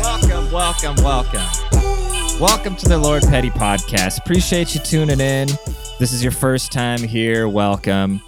Welcome, 0.00 0.50
welcome, 0.50 0.96
welcome. 1.04 1.42
Welcome 2.40 2.76
to 2.76 2.88
the 2.88 2.98
Lord 2.98 3.22
Petty 3.24 3.50
Podcast. 3.50 4.18
Appreciate 4.20 4.74
you 4.74 4.80
tuning 4.80 5.20
in. 5.20 5.48
This 5.98 6.14
is 6.14 6.22
your 6.22 6.32
first 6.32 6.72
time 6.72 7.02
here. 7.02 7.46
Welcome. 7.46 8.22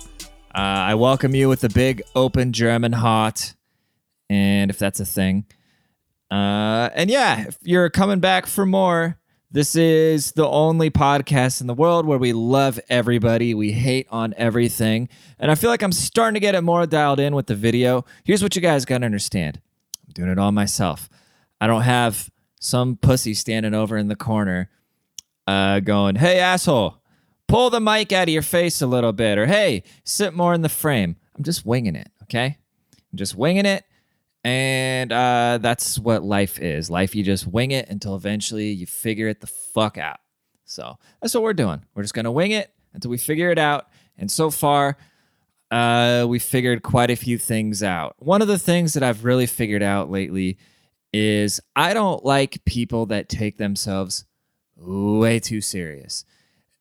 Uh, 0.54 0.58
I 0.58 0.94
welcome 0.94 1.34
you 1.34 1.48
with 1.48 1.64
a 1.64 1.70
big 1.70 2.02
open 2.14 2.52
German 2.52 2.92
heart, 2.92 3.54
and 4.28 4.70
if 4.70 4.78
that's 4.78 5.00
a 5.00 5.06
thing. 5.06 5.46
Uh, 6.30 6.90
and 6.94 7.08
yeah, 7.08 7.46
if 7.48 7.56
you're 7.62 7.88
coming 7.88 8.20
back 8.20 8.44
for 8.44 8.66
more, 8.66 9.18
this 9.54 9.76
is 9.76 10.32
the 10.32 10.48
only 10.48 10.90
podcast 10.90 11.60
in 11.60 11.68
the 11.68 11.74
world 11.74 12.06
where 12.06 12.18
we 12.18 12.32
love 12.32 12.80
everybody, 12.88 13.54
we 13.54 13.70
hate 13.70 14.08
on 14.10 14.34
everything, 14.36 15.08
and 15.38 15.48
I 15.48 15.54
feel 15.54 15.70
like 15.70 15.80
I'm 15.80 15.92
starting 15.92 16.34
to 16.34 16.40
get 16.40 16.56
it 16.56 16.62
more 16.62 16.84
dialed 16.86 17.20
in 17.20 17.36
with 17.36 17.46
the 17.46 17.54
video. 17.54 18.04
Here's 18.24 18.42
what 18.42 18.56
you 18.56 18.60
guys 18.60 18.84
got 18.84 18.98
to 18.98 19.06
understand 19.06 19.60
I'm 20.04 20.12
doing 20.12 20.28
it 20.28 20.40
all 20.40 20.50
myself. 20.50 21.08
I 21.60 21.68
don't 21.68 21.82
have 21.82 22.30
some 22.58 22.96
pussy 22.96 23.32
standing 23.32 23.74
over 23.74 23.96
in 23.96 24.08
the 24.08 24.16
corner 24.16 24.70
uh, 25.46 25.78
going, 25.78 26.16
hey, 26.16 26.40
asshole, 26.40 27.00
pull 27.46 27.70
the 27.70 27.80
mic 27.80 28.10
out 28.10 28.26
of 28.26 28.32
your 28.34 28.42
face 28.42 28.82
a 28.82 28.88
little 28.88 29.12
bit, 29.12 29.38
or 29.38 29.46
hey, 29.46 29.84
sit 30.02 30.34
more 30.34 30.52
in 30.52 30.62
the 30.62 30.68
frame. 30.68 31.14
I'm 31.36 31.44
just 31.44 31.64
winging 31.64 31.94
it, 31.94 32.10
okay? 32.24 32.58
I'm 33.12 33.18
just 33.18 33.36
winging 33.36 33.66
it. 33.66 33.84
And 34.44 35.10
uh, 35.10 35.58
that's 35.60 35.98
what 35.98 36.22
life 36.22 36.60
is. 36.60 36.90
Life, 36.90 37.14
you 37.14 37.24
just 37.24 37.46
wing 37.46 37.70
it 37.70 37.88
until 37.88 38.14
eventually 38.14 38.70
you 38.70 38.86
figure 38.86 39.28
it 39.28 39.40
the 39.40 39.46
fuck 39.46 39.96
out. 39.96 40.18
So 40.66 40.98
that's 41.20 41.34
what 41.34 41.42
we're 41.42 41.54
doing. 41.54 41.82
We're 41.94 42.02
just 42.02 42.14
going 42.14 42.26
to 42.26 42.30
wing 42.30 42.50
it 42.50 42.70
until 42.92 43.10
we 43.10 43.18
figure 43.18 43.50
it 43.50 43.58
out. 43.58 43.88
And 44.18 44.30
so 44.30 44.50
far, 44.50 44.98
uh, 45.70 46.26
we 46.28 46.38
figured 46.38 46.82
quite 46.82 47.10
a 47.10 47.16
few 47.16 47.38
things 47.38 47.82
out. 47.82 48.16
One 48.18 48.42
of 48.42 48.48
the 48.48 48.58
things 48.58 48.92
that 48.92 49.02
I've 49.02 49.24
really 49.24 49.46
figured 49.46 49.82
out 49.82 50.10
lately 50.10 50.58
is 51.12 51.60
I 51.74 51.94
don't 51.94 52.24
like 52.24 52.64
people 52.64 53.06
that 53.06 53.28
take 53.28 53.56
themselves 53.56 54.24
way 54.76 55.40
too 55.40 55.60
serious. 55.60 56.24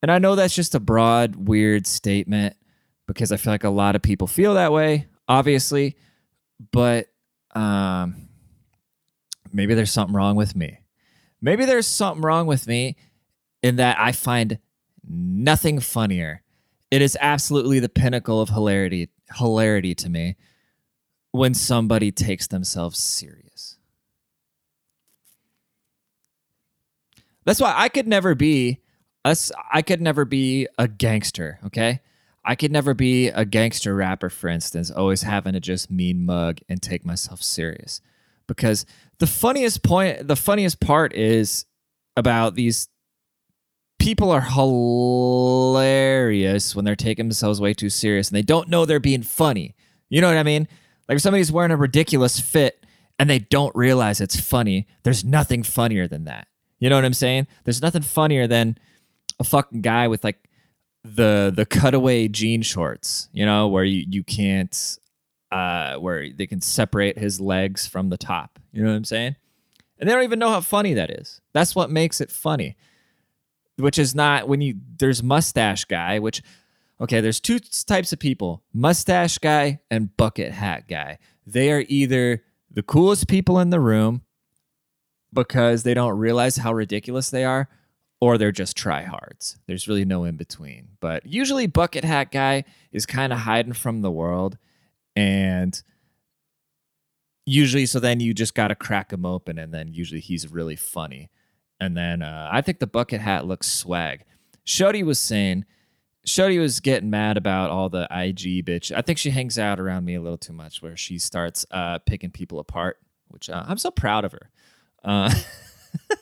And 0.02 0.11
I 0.11 0.20
know 0.20 0.36
that's 0.36 0.55
just 0.55 0.75
a 0.75 0.80
broad, 0.80 1.36
weird 1.36 1.88
statement 1.88 2.58
because 3.08 3.31
I 3.31 3.38
feel 3.38 3.53
like 3.53 3.64
a 3.64 3.70
lot 3.70 3.95
of 3.95 4.02
people 4.02 4.27
feel 4.27 4.55
that 4.55 4.73
way, 4.73 5.08
obviously. 5.27 5.95
But 6.72 7.08
um, 7.54 8.28
maybe 9.52 9.73
there's 9.73 9.92
something 9.92 10.16
wrong 10.16 10.36
with 10.36 10.56
me. 10.56 10.80
Maybe 11.42 11.66
there's 11.66 11.88
something 11.88 12.22
wrong 12.22 12.48
with 12.48 12.68
me 12.68 12.95
in 13.62 13.76
that 13.78 13.98
I 14.00 14.12
find 14.12 14.60
nothing 15.08 15.80
funnier. 15.80 16.42
It 16.92 17.02
is 17.02 17.18
absolutely 17.20 17.80
the 17.80 17.90
pinnacle 17.90 18.42
of 18.42 18.50
hilarity, 18.50 19.10
hilarity 19.36 19.95
to 19.95 20.10
me 20.10 20.36
when 21.32 21.54
somebody 21.54 22.12
takes 22.12 22.48
themselves 22.48 23.00
serious. 23.00 23.78
That's 27.45 27.60
why 27.60 27.73
I 27.76 27.90
could 27.90 28.08
never 28.08 28.36
be 28.36 28.80
us 29.26 29.52
I 29.72 29.82
could 29.82 30.02
never 30.02 30.26
be 30.26 30.67
a 30.78 30.88
gangster, 30.88 31.60
okay? 31.66 32.02
I 32.45 32.55
could 32.55 32.72
never 32.72 32.94
be 32.94 33.30
a 33.30 33.45
gangster 33.45 33.95
rapper, 33.95 34.30
for 34.30 34.49
instance, 34.49 34.91
always 34.91 35.23
having 35.23 35.53
to 35.53 35.59
just 35.59 35.89
mean 35.89 36.25
mug 36.25 36.59
and 36.67 36.81
take 36.81 37.05
myself 37.05 37.41
serious. 37.41 38.02
Because 38.47 38.86
the 39.19 39.27
funniest 39.27 39.83
point, 39.83 40.27
the 40.27 40.36
funniest 40.36 40.81
part 40.81 41.14
is 41.14 41.66
about 42.17 42.55
these 42.55 42.89
people 43.97 44.31
are 44.31 44.41
hilarious 45.61 46.75
when 46.75 46.83
they're 46.83 46.95
taking 46.95 47.27
themselves 47.27 47.61
way 47.61 47.73
too 47.73 47.89
serious 47.89 48.27
and 48.27 48.36
they 48.36 48.41
don't 48.41 48.67
know 48.67 48.86
they're 48.86 48.99
being 48.99 49.23
funny. 49.23 49.73
You 50.09 50.19
know 50.19 50.27
what 50.27 50.38
I 50.38 50.44
mean? 50.44 50.67
Like 51.08 51.16
if 51.16 51.21
somebody's 51.21 51.53
wearing 51.53 51.71
a 51.71 51.77
ridiculous 51.77 52.38
fit 52.39 52.86
and 53.17 53.30
they 53.30 53.39
don't 53.39 53.73
realize 53.75 54.19
it's 54.19 54.39
funny, 54.39 54.88
there's 55.03 55.23
nothing 55.23 55.64
funnier 55.64 56.08
than 56.09 56.25
that. 56.25 56.48
You 56.80 56.89
know 56.89 56.98
what 56.98 57.05
I'm 57.05 57.14
saying? 57.14 57.48
There's 57.64 57.82
nothing 57.82 58.02
funnier 58.02 58.45
than 58.45 58.77
a 59.39 59.45
fucking 59.45 59.82
guy 59.82 60.09
with 60.09 60.26
like 60.26 60.49
the 61.03 61.52
the 61.55 61.65
cutaway 61.65 62.27
jean 62.27 62.61
shorts, 62.61 63.30
you 63.33 63.45
know, 63.45 63.67
where 63.67 63.83
you, 63.83 64.05
you 64.09 64.23
can't 64.23 64.97
uh 65.52 65.95
where 65.95 66.30
they 66.31 66.47
can 66.47 66.61
separate 66.61 67.17
his 67.17 67.39
legs 67.39 67.86
from 67.86 68.09
the 68.09 68.17
top. 68.17 68.59
You 68.71 68.83
know 68.83 68.89
what 68.89 68.95
I'm 68.95 69.05
saying? 69.05 69.36
And 69.99 70.09
they 70.09 70.14
don't 70.14 70.23
even 70.23 70.39
know 70.39 70.49
how 70.49 70.61
funny 70.61 70.93
that 70.95 71.09
is. 71.09 71.41
That's 71.53 71.75
what 71.75 71.89
makes 71.89 72.21
it 72.21 72.31
funny. 72.31 72.75
Which 73.77 73.97
is 73.99 74.15
not 74.15 74.47
when 74.47 74.61
you 74.61 74.75
there's 74.97 75.21
mustache 75.21 75.86
guy, 75.86 76.19
which 76.19 76.41
okay, 77.02 77.21
there's 77.21 77.39
two 77.39 77.59
types 77.59 78.14
of 78.14 78.20
people, 78.20 78.64
mustache 78.73 79.37
guy 79.37 79.80
and 79.91 80.15
bucket 80.15 80.53
hat 80.53 80.87
guy. 80.87 81.20
They 81.45 81.71
are 81.71 81.83
either 81.87 82.43
the 82.71 82.83
coolest 82.83 83.27
people 83.27 83.59
in 83.59 83.71
the 83.71 83.80
room 83.80 84.21
because 85.33 85.83
they 85.83 85.93
don't 85.93 86.17
realize 86.17 86.58
how 86.58 86.73
ridiculous 86.73 87.30
they 87.30 87.43
are 87.43 87.67
or 88.23 88.38
they're 88.38 88.54
just 88.54 88.78
tryhards. 88.78 89.58
There's 89.67 89.89
really 89.89 90.06
no 90.06 90.23
in 90.23 90.38
between. 90.38 90.88
But 91.02 91.26
usually, 91.26 91.67
bucket 91.67 92.06
hat 92.06 92.32
guy 92.32 92.64
is 92.94 93.06
kind 93.06 93.34
of 93.34 93.39
hiding 93.39 93.73
from 93.73 94.00
the 94.00 94.10
world, 94.10 94.58
and 95.14 95.84
usually, 97.45 97.86
so 97.86 98.00
then 98.00 98.22
you 98.22 98.33
just 98.33 98.56
got 98.56 98.70
to 98.70 98.76
crack 98.76 99.12
him 99.12 99.26
open, 99.26 99.60
and 99.60 99.73
then 99.73 99.89
usually 99.92 100.22
he's 100.22 100.50
really 100.50 100.78
funny. 100.78 101.32
And 101.82 101.98
then 101.98 102.22
uh, 102.22 102.48
I 102.50 102.62
think 102.62 102.80
the 102.80 102.88
bucket 102.88 103.20
hat 103.20 103.45
looks 103.45 103.70
swag. 103.70 104.23
Shody 104.66 105.04
was 105.04 105.20
saying, 105.20 105.66
Shody 106.26 106.62
was 106.62 106.80
getting 106.80 107.10
mad 107.10 107.36
about 107.36 107.72
all 107.72 107.89
the 107.89 108.04
IG 108.04 108.66
bitch. 108.66 108.95
I 108.95 109.02
think 109.02 109.17
she 109.17 109.32
hangs 109.32 109.60
out 109.60 109.82
around 109.82 110.06
me 110.06 110.16
a 110.16 110.22
little 110.22 110.38
too 110.38 110.54
much, 110.54 110.82
where 110.82 110.95
she 110.95 111.17
starts 111.17 111.66
uh, 111.72 112.00
picking 112.00 112.32
people 112.32 112.60
apart, 112.60 113.00
which 113.28 113.50
uh, 113.50 113.66
I'm 113.67 113.78
so 113.78 113.92
proud 113.92 114.23
of 114.23 114.32
her. 114.32 114.50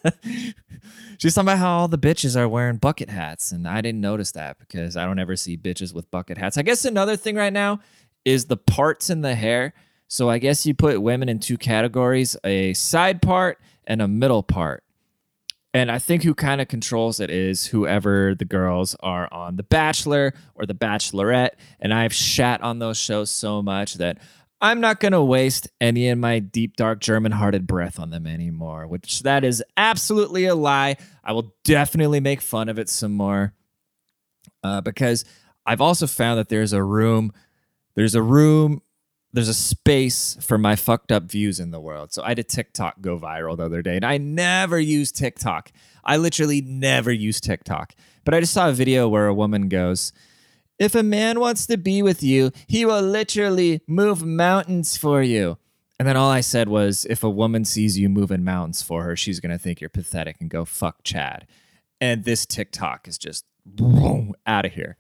She's 1.17 1.35
talking 1.35 1.49
about 1.49 1.59
how 1.59 1.71
all 1.79 1.87
the 1.87 1.97
bitches 1.97 2.35
are 2.35 2.49
wearing 2.49 2.77
bucket 2.77 3.09
hats, 3.09 3.51
and 3.51 3.67
I 3.67 3.81
didn't 3.81 4.01
notice 4.01 4.31
that 4.31 4.57
because 4.59 4.97
I 4.97 5.05
don't 5.05 5.19
ever 5.19 5.35
see 5.35 5.57
bitches 5.57 5.93
with 5.93 6.09
bucket 6.09 6.37
hats. 6.37 6.57
I 6.57 6.63
guess 6.63 6.85
another 6.85 7.15
thing 7.15 7.35
right 7.35 7.53
now 7.53 7.79
is 8.25 8.45
the 8.45 8.57
parts 8.57 9.09
in 9.09 9.21
the 9.21 9.35
hair. 9.35 9.73
So 10.07 10.29
I 10.29 10.39
guess 10.39 10.65
you 10.65 10.73
put 10.73 11.01
women 11.01 11.29
in 11.29 11.39
two 11.39 11.57
categories: 11.57 12.35
a 12.43 12.73
side 12.73 13.21
part 13.21 13.59
and 13.85 14.01
a 14.01 14.07
middle 14.07 14.43
part. 14.43 14.83
And 15.73 15.89
I 15.89 15.99
think 15.99 16.23
who 16.23 16.33
kind 16.33 16.59
of 16.59 16.67
controls 16.67 17.21
it 17.21 17.29
is 17.29 17.67
whoever 17.67 18.35
the 18.35 18.43
girls 18.43 18.95
are 18.99 19.29
on 19.31 19.55
The 19.55 19.63
Bachelor 19.63 20.33
or 20.53 20.65
The 20.65 20.75
Bachelorette. 20.75 21.51
And 21.79 21.93
I've 21.93 22.13
shat 22.13 22.61
on 22.61 22.79
those 22.79 22.97
shows 22.97 23.31
so 23.31 23.61
much 23.61 23.93
that 23.95 24.17
I'm 24.61 24.79
not 24.79 24.99
going 24.99 25.13
to 25.13 25.23
waste 25.23 25.67
any 25.81 26.09
of 26.09 26.19
my 26.19 26.38
deep, 26.38 26.75
dark, 26.75 26.99
German 26.99 27.31
hearted 27.31 27.66
breath 27.66 27.99
on 27.99 28.11
them 28.11 28.27
anymore, 28.27 28.85
which 28.85 29.23
that 29.23 29.44
is 29.44 29.63
absolutely 29.75 30.45
a 30.45 30.53
lie. 30.53 30.97
I 31.23 31.31
will 31.33 31.55
definitely 31.63 32.19
make 32.19 32.41
fun 32.41 32.69
of 32.69 32.77
it 32.77 32.88
some 32.88 33.13
more 33.13 33.53
uh, 34.63 34.81
because 34.81 35.25
I've 35.66 35.81
also 35.81 36.05
found 36.05 36.38
that 36.38 36.49
there's 36.49 36.73
a 36.73 36.83
room, 36.83 37.33
there's 37.95 38.13
a 38.13 38.22
room, 38.22 38.81
there's 39.33 39.47
a 39.47 39.53
space 39.53 40.38
for 40.41 40.57
my 40.57 40.75
fucked 40.75 41.11
up 41.11 41.23
views 41.23 41.59
in 41.59 41.72
the 41.72 41.79
world. 41.79 42.13
So 42.13 42.22
I 42.23 42.33
did 42.33 42.45
a 42.45 42.47
TikTok 42.49 43.01
go 43.01 43.17
viral 43.17 43.57
the 43.57 43.66
other 43.66 43.81
day, 43.81 43.95
and 43.95 44.05
I 44.05 44.17
never 44.17 44.79
use 44.79 45.11
TikTok. 45.11 45.72
I 46.03 46.17
literally 46.17 46.61
never 46.61 47.11
use 47.11 47.39
TikTok. 47.39 47.93
But 48.25 48.33
I 48.33 48.41
just 48.41 48.53
saw 48.53 48.69
a 48.69 48.73
video 48.73 49.07
where 49.07 49.28
a 49.28 49.33
woman 49.33 49.69
goes, 49.69 50.11
if 50.81 50.95
a 50.95 51.03
man 51.03 51.39
wants 51.39 51.67
to 51.67 51.77
be 51.77 52.01
with 52.01 52.23
you, 52.23 52.51
he 52.65 52.85
will 52.85 53.03
literally 53.03 53.81
move 53.85 54.25
mountains 54.25 54.97
for 54.97 55.21
you. 55.21 55.59
And 55.99 56.07
then 56.07 56.17
all 56.17 56.31
I 56.31 56.41
said 56.41 56.69
was, 56.69 57.05
if 57.05 57.23
a 57.23 57.29
woman 57.29 57.65
sees 57.65 57.99
you 57.99 58.09
moving 58.09 58.43
mountains 58.43 58.81
for 58.81 59.03
her, 59.03 59.15
she's 59.15 59.39
going 59.39 59.51
to 59.51 59.59
think 59.59 59.79
you're 59.79 59.91
pathetic 59.91 60.37
and 60.39 60.49
go, 60.49 60.65
fuck 60.65 61.03
Chad. 61.03 61.45
And 62.01 62.23
this 62.23 62.47
TikTok 62.47 63.07
is 63.07 63.19
just 63.19 63.45
boom, 63.63 64.33
out 64.47 64.65
of 64.65 64.73
here. 64.73 64.97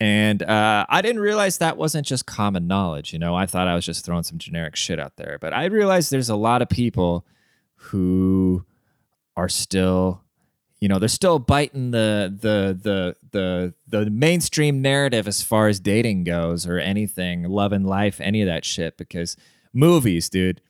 And 0.00 0.42
uh, 0.42 0.86
I 0.88 1.02
didn't 1.02 1.20
realize 1.20 1.58
that 1.58 1.76
wasn't 1.76 2.06
just 2.06 2.24
common 2.24 2.66
knowledge. 2.66 3.12
You 3.12 3.18
know, 3.18 3.34
I 3.34 3.44
thought 3.44 3.68
I 3.68 3.74
was 3.74 3.84
just 3.84 4.06
throwing 4.06 4.22
some 4.22 4.38
generic 4.38 4.74
shit 4.74 4.98
out 4.98 5.16
there. 5.16 5.36
But 5.38 5.52
I 5.52 5.66
realized 5.66 6.10
there's 6.10 6.30
a 6.30 6.36
lot 6.36 6.62
of 6.62 6.70
people 6.70 7.26
who 7.74 8.64
are 9.36 9.50
still 9.50 10.22
you 10.80 10.88
know 10.88 10.98
they're 10.98 11.08
still 11.08 11.38
biting 11.38 11.90
the 11.90 12.34
the 12.40 12.78
the 12.80 13.16
the 13.32 13.74
the 13.86 14.10
mainstream 14.10 14.80
narrative 14.80 15.26
as 15.26 15.42
far 15.42 15.68
as 15.68 15.80
dating 15.80 16.24
goes 16.24 16.66
or 16.66 16.78
anything 16.78 17.44
love 17.44 17.72
and 17.72 17.86
life 17.86 18.20
any 18.20 18.40
of 18.42 18.46
that 18.46 18.64
shit 18.64 18.96
because 18.96 19.36
movies 19.72 20.28
dude 20.28 20.60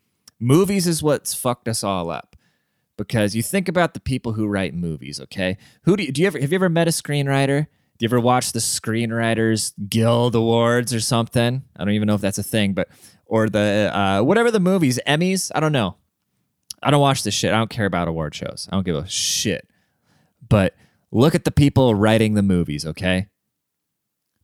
movies 0.40 0.86
is 0.86 1.02
what's 1.02 1.34
fucked 1.34 1.68
us 1.68 1.82
all 1.82 2.10
up. 2.10 2.36
Because 2.96 3.36
you 3.36 3.42
think 3.42 3.68
about 3.68 3.94
the 3.94 4.00
people 4.00 4.32
who 4.32 4.48
write 4.48 4.74
movies 4.74 5.20
okay? 5.20 5.56
Who 5.82 5.96
do 5.96 6.04
you, 6.04 6.12
do 6.12 6.20
you 6.20 6.26
ever 6.26 6.38
have 6.40 6.50
you 6.50 6.56
ever 6.56 6.68
met 6.68 6.88
a 6.88 6.90
screenwriter? 6.90 7.66
Do 7.98 8.04
you 8.04 8.08
ever 8.08 8.20
watch 8.20 8.52
the 8.52 8.58
screenwriters 8.58 9.72
guild 9.88 10.34
awards 10.34 10.92
or 10.92 11.00
something? 11.00 11.62
I 11.76 11.84
don't 11.84 11.94
even 11.94 12.06
know 12.06 12.14
if 12.14 12.20
that's 12.20 12.38
a 12.38 12.42
thing 12.42 12.72
but 12.72 12.88
or 13.26 13.48
the 13.48 13.90
uh, 13.94 14.22
whatever 14.22 14.50
the 14.50 14.60
movies 14.60 14.98
emmys? 15.06 15.52
I 15.54 15.60
don't 15.60 15.72
know. 15.72 15.96
I 16.82 16.90
don't 16.90 17.00
watch 17.00 17.22
this 17.22 17.34
shit. 17.34 17.52
I 17.52 17.58
don't 17.58 17.70
care 17.70 17.86
about 17.86 18.08
award 18.08 18.34
shows. 18.34 18.68
I 18.70 18.76
don't 18.76 18.84
give 18.84 18.96
a 18.96 19.08
shit 19.08 19.68
but 20.48 20.74
look 21.10 21.34
at 21.34 21.44
the 21.44 21.50
people 21.50 21.94
writing 21.94 22.34
the 22.34 22.42
movies, 22.42 22.86
okay? 22.86 23.26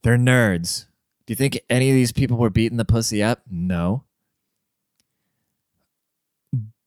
They're 0.03 0.19
nerds. 0.19 0.87
Do 1.27 1.33
you 1.33 1.37
think 1.37 1.61
any 1.71 1.91
of 1.91 1.95
these 1.95 2.12
people 2.12 2.37
were 2.37 2.51
beating 2.51 2.77
the 2.77 2.85
pussy 2.85 3.23
up? 3.23 3.43
No. 3.51 4.05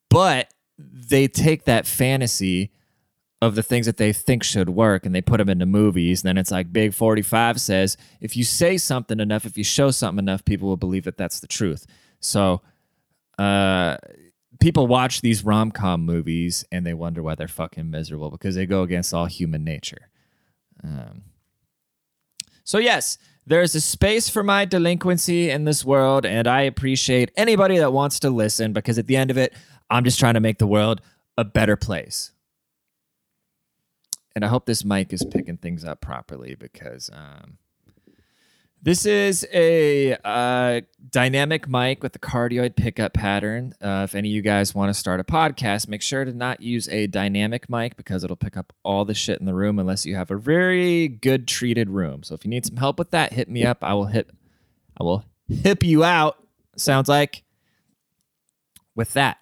But 0.09 0.53
they 0.77 1.27
take 1.27 1.65
that 1.65 1.87
fantasy 1.87 2.71
of 3.41 3.55
the 3.55 3.63
things 3.63 3.85
that 3.85 3.97
they 3.97 4.11
think 4.11 4.43
should 4.43 4.69
work 4.69 5.05
and 5.05 5.13
they 5.13 5.21
put 5.21 5.37
them 5.37 5.49
into 5.49 5.65
movies. 5.65 6.23
And 6.23 6.29
then 6.29 6.37
it's 6.37 6.51
like 6.51 6.73
Big 6.73 6.93
45 6.93 7.61
says 7.61 7.97
if 8.19 8.35
you 8.35 8.43
say 8.43 8.77
something 8.77 9.19
enough, 9.19 9.45
if 9.45 9.57
you 9.57 9.63
show 9.63 9.91
something 9.91 10.23
enough, 10.23 10.45
people 10.45 10.67
will 10.67 10.77
believe 10.77 11.03
that 11.05 11.17
that's 11.17 11.39
the 11.39 11.47
truth. 11.47 11.85
So, 12.19 12.61
uh, 13.37 13.97
people 14.59 14.87
watch 14.87 15.21
these 15.21 15.43
rom 15.43 15.71
com 15.71 16.05
movies 16.05 16.65
and 16.71 16.85
they 16.85 16.93
wonder 16.93 17.21
why 17.21 17.35
they're 17.35 17.47
fucking 17.47 17.89
miserable 17.89 18.31
because 18.31 18.55
they 18.55 18.65
go 18.65 18.81
against 18.83 19.13
all 19.13 19.25
human 19.25 19.63
nature. 19.63 20.09
Um, 20.83 21.23
so, 22.63 22.77
yes, 22.77 23.17
there's 23.45 23.75
a 23.75 23.81
space 23.81 24.29
for 24.29 24.43
my 24.43 24.65
delinquency 24.65 25.49
in 25.49 25.63
this 25.63 25.85
world, 25.85 26.25
and 26.25 26.47
I 26.47 26.61
appreciate 26.61 27.31
anybody 27.37 27.77
that 27.77 27.93
wants 27.93 28.19
to 28.19 28.29
listen 28.29 28.73
because 28.73 28.99
at 28.99 29.07
the 29.07 29.15
end 29.15 29.31
of 29.31 29.37
it, 29.37 29.53
I'm 29.89 30.03
just 30.03 30.19
trying 30.19 30.33
to 30.33 30.41
make 30.41 30.57
the 30.57 30.67
world 30.67 31.01
a 31.37 31.45
better 31.45 31.77
place. 31.77 32.33
And 34.35 34.43
I 34.43 34.49
hope 34.49 34.65
this 34.65 34.83
mic 34.83 35.13
is 35.13 35.23
picking 35.23 35.57
things 35.57 35.85
up 35.85 36.01
properly 36.01 36.55
because 36.55 37.09
um, 37.13 37.57
this 38.81 39.05
is 39.05 39.45
a 39.53 40.15
uh, 40.23 40.81
dynamic 41.09 41.67
mic 41.67 42.03
with 42.03 42.15
a 42.15 42.19
cardioid 42.19 42.75
pickup 42.75 43.13
pattern. 43.13 43.73
Uh, 43.81 44.05
if 44.07 44.15
any 44.15 44.29
of 44.29 44.35
you 44.35 44.41
guys 44.41 44.75
want 44.75 44.89
to 44.89 44.93
start 44.93 45.19
a 45.19 45.23
podcast, 45.23 45.87
make 45.87 46.01
sure 46.01 46.23
to 46.23 46.33
not 46.33 46.61
use 46.61 46.87
a 46.89 47.07
dynamic 47.07 47.69
mic 47.69 47.97
because 47.97 48.23
it'll 48.23 48.35
pick 48.35 48.55
up 48.55 48.73
all 48.83 49.03
the 49.03 49.13
shit 49.13 49.39
in 49.39 49.45
the 49.45 49.53
room 49.53 49.79
unless 49.79 50.05
you 50.05 50.15
have 50.15 50.31
a 50.31 50.37
very 50.37 51.07
good 51.07 51.47
treated 51.47 51.89
room. 51.89 52.23
So 52.23 52.35
if 52.35 52.45
you 52.45 52.49
need 52.49 52.65
some 52.65 52.77
help 52.77 52.99
with 52.99 53.11
that, 53.11 53.33
hit 53.33 53.49
me 53.49 53.65
up. 53.65 53.83
I 53.83 53.93
will 53.93 54.05
hit 54.05 54.29
I 54.99 55.03
will 55.03 55.25
hip 55.47 55.83
you 55.83 56.03
out. 56.03 56.37
Sounds 56.75 57.09
like 57.09 57.43
with 58.95 59.13
that. 59.13 59.37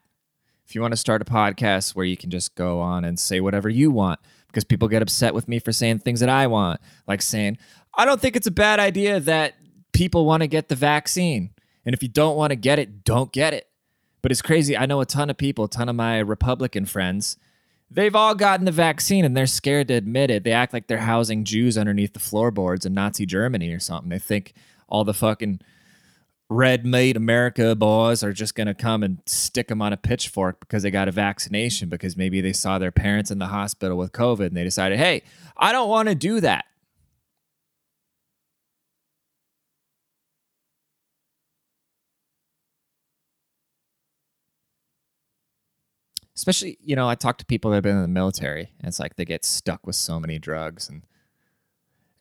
If 0.65 0.73
you 0.73 0.81
want 0.81 0.93
to 0.93 0.97
start 0.97 1.21
a 1.21 1.25
podcast 1.25 1.95
where 1.95 2.05
you 2.05 2.17
can 2.17 2.31
just 2.31 2.55
go 2.55 2.79
on 2.79 3.05
and 3.05 3.19
say 3.19 3.39
whatever 3.39 3.69
you 3.69 3.91
want, 3.91 4.19
because 4.47 4.63
people 4.63 4.87
get 4.87 5.01
upset 5.01 5.33
with 5.33 5.47
me 5.47 5.59
for 5.59 5.71
saying 5.73 5.99
things 5.99 6.21
that 6.21 6.29
I 6.29 6.47
want, 6.47 6.79
like 7.07 7.21
saying, 7.21 7.57
I 7.97 8.05
don't 8.05 8.19
think 8.19 8.35
it's 8.35 8.47
a 8.47 8.51
bad 8.51 8.79
idea 8.79 9.19
that 9.21 9.55
people 9.93 10.25
want 10.25 10.41
to 10.41 10.47
get 10.47 10.69
the 10.69 10.75
vaccine. 10.75 11.51
And 11.85 11.93
if 11.93 12.01
you 12.03 12.09
don't 12.09 12.35
want 12.35 12.51
to 12.51 12.55
get 12.55 12.79
it, 12.79 13.03
don't 13.03 13.31
get 13.31 13.53
it. 13.53 13.67
But 14.21 14.31
it's 14.31 14.41
crazy. 14.41 14.75
I 14.75 14.85
know 14.85 15.01
a 15.01 15.05
ton 15.05 15.29
of 15.29 15.37
people, 15.37 15.65
a 15.65 15.69
ton 15.69 15.87
of 15.87 15.95
my 15.95 16.19
Republican 16.19 16.85
friends, 16.85 17.37
they've 17.91 18.15
all 18.15 18.35
gotten 18.35 18.65
the 18.65 18.71
vaccine 18.71 19.23
and 19.23 19.37
they're 19.37 19.45
scared 19.45 19.87
to 19.89 19.93
admit 19.93 20.31
it. 20.31 20.43
They 20.43 20.51
act 20.51 20.73
like 20.73 20.87
they're 20.87 20.97
housing 20.97 21.43
Jews 21.43 21.77
underneath 21.77 22.13
the 22.13 22.19
floorboards 22.19 22.85
in 22.85 22.93
Nazi 22.93 23.25
Germany 23.25 23.71
or 23.71 23.79
something. 23.79 24.09
They 24.09 24.19
think 24.19 24.53
all 24.89 25.03
the 25.03 25.13
fucking 25.13 25.61
red 26.49 26.85
made 26.85 27.17
America 27.17 27.75
boys 27.75 28.23
are 28.23 28.33
just 28.33 28.55
going 28.55 28.67
to 28.67 28.73
come 28.73 29.03
and 29.03 29.19
stick 29.25 29.67
them 29.67 29.81
on 29.81 29.93
a 29.93 29.97
pitchfork 29.97 30.59
because 30.59 30.83
they 30.83 30.91
got 30.91 31.07
a 31.07 31.11
vaccination 31.11 31.89
because 31.89 32.15
maybe 32.15 32.41
they 32.41 32.53
saw 32.53 32.77
their 32.77 32.91
parents 32.91 33.31
in 33.31 33.39
the 33.39 33.47
hospital 33.47 33.97
with 33.97 34.11
COVID 34.11 34.47
and 34.47 34.57
they 34.57 34.63
decided, 34.63 34.97
hey, 34.99 35.23
I 35.57 35.71
don't 35.71 35.89
want 35.89 36.09
to 36.09 36.15
do 36.15 36.39
that. 36.41 36.65
Especially, 46.35 46.77
you 46.83 46.95
know, 46.95 47.07
I 47.07 47.15
talk 47.15 47.37
to 47.37 47.45
people 47.45 47.71
that 47.71 47.77
have 47.77 47.83
been 47.83 47.95
in 47.95 48.01
the 48.01 48.07
military 48.07 48.71
and 48.79 48.87
it's 48.87 48.99
like 48.99 49.15
they 49.15 49.25
get 49.25 49.45
stuck 49.45 49.85
with 49.87 49.95
so 49.95 50.19
many 50.19 50.37
drugs 50.37 50.89
and 50.89 51.03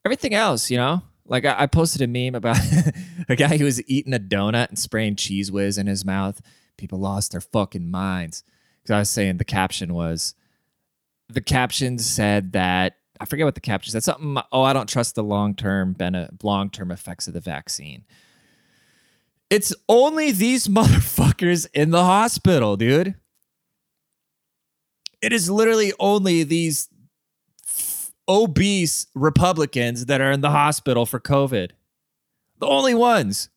everything 0.04 0.34
else, 0.34 0.70
you 0.70 0.76
know? 0.76 1.02
Like 1.26 1.44
I, 1.44 1.62
I 1.62 1.66
posted 1.66 2.02
a 2.02 2.06
meme 2.06 2.34
about 2.34 2.58
a 3.28 3.36
guy 3.36 3.56
who 3.56 3.64
was 3.64 3.82
eating 3.88 4.14
a 4.14 4.18
donut 4.18 4.68
and 4.68 4.78
spraying 4.78 5.16
Cheez 5.16 5.50
Whiz 5.50 5.78
in 5.78 5.86
his 5.86 6.04
mouth. 6.04 6.40
People 6.76 7.00
lost 7.00 7.32
their 7.32 7.40
fucking 7.40 7.90
minds. 7.90 8.44
Because 8.82 8.94
I 8.94 8.98
was 9.00 9.10
saying 9.10 9.38
the 9.38 9.44
caption 9.44 9.94
was, 9.94 10.34
the 11.28 11.40
caption 11.40 11.98
said 11.98 12.52
that 12.52 12.96
I 13.20 13.24
forget 13.24 13.46
what 13.46 13.54
the 13.54 13.60
caption 13.60 13.92
said. 13.92 14.04
Something. 14.04 14.36
Oh, 14.52 14.62
I 14.62 14.72
don't 14.72 14.88
trust 14.88 15.14
the 15.14 15.22
long 15.22 15.54
term 15.54 15.96
long 16.42 16.70
term 16.70 16.90
effects 16.90 17.26
of 17.26 17.34
the 17.34 17.40
vaccine. 17.40 18.04
It's 19.50 19.74
only 19.88 20.32
these 20.32 20.68
motherfuckers 20.68 21.66
in 21.72 21.90
the 21.90 22.04
hospital, 22.04 22.76
dude. 22.76 23.14
It 25.24 25.32
is 25.32 25.50
literally 25.50 25.94
only 25.98 26.42
these 26.42 26.90
obese 28.28 29.06
Republicans 29.14 30.04
that 30.04 30.20
are 30.20 30.30
in 30.30 30.42
the 30.42 30.50
hospital 30.50 31.06
for 31.06 31.18
COVID. 31.18 31.70
The 32.58 32.66
only 32.66 32.92
ones. 32.92 33.48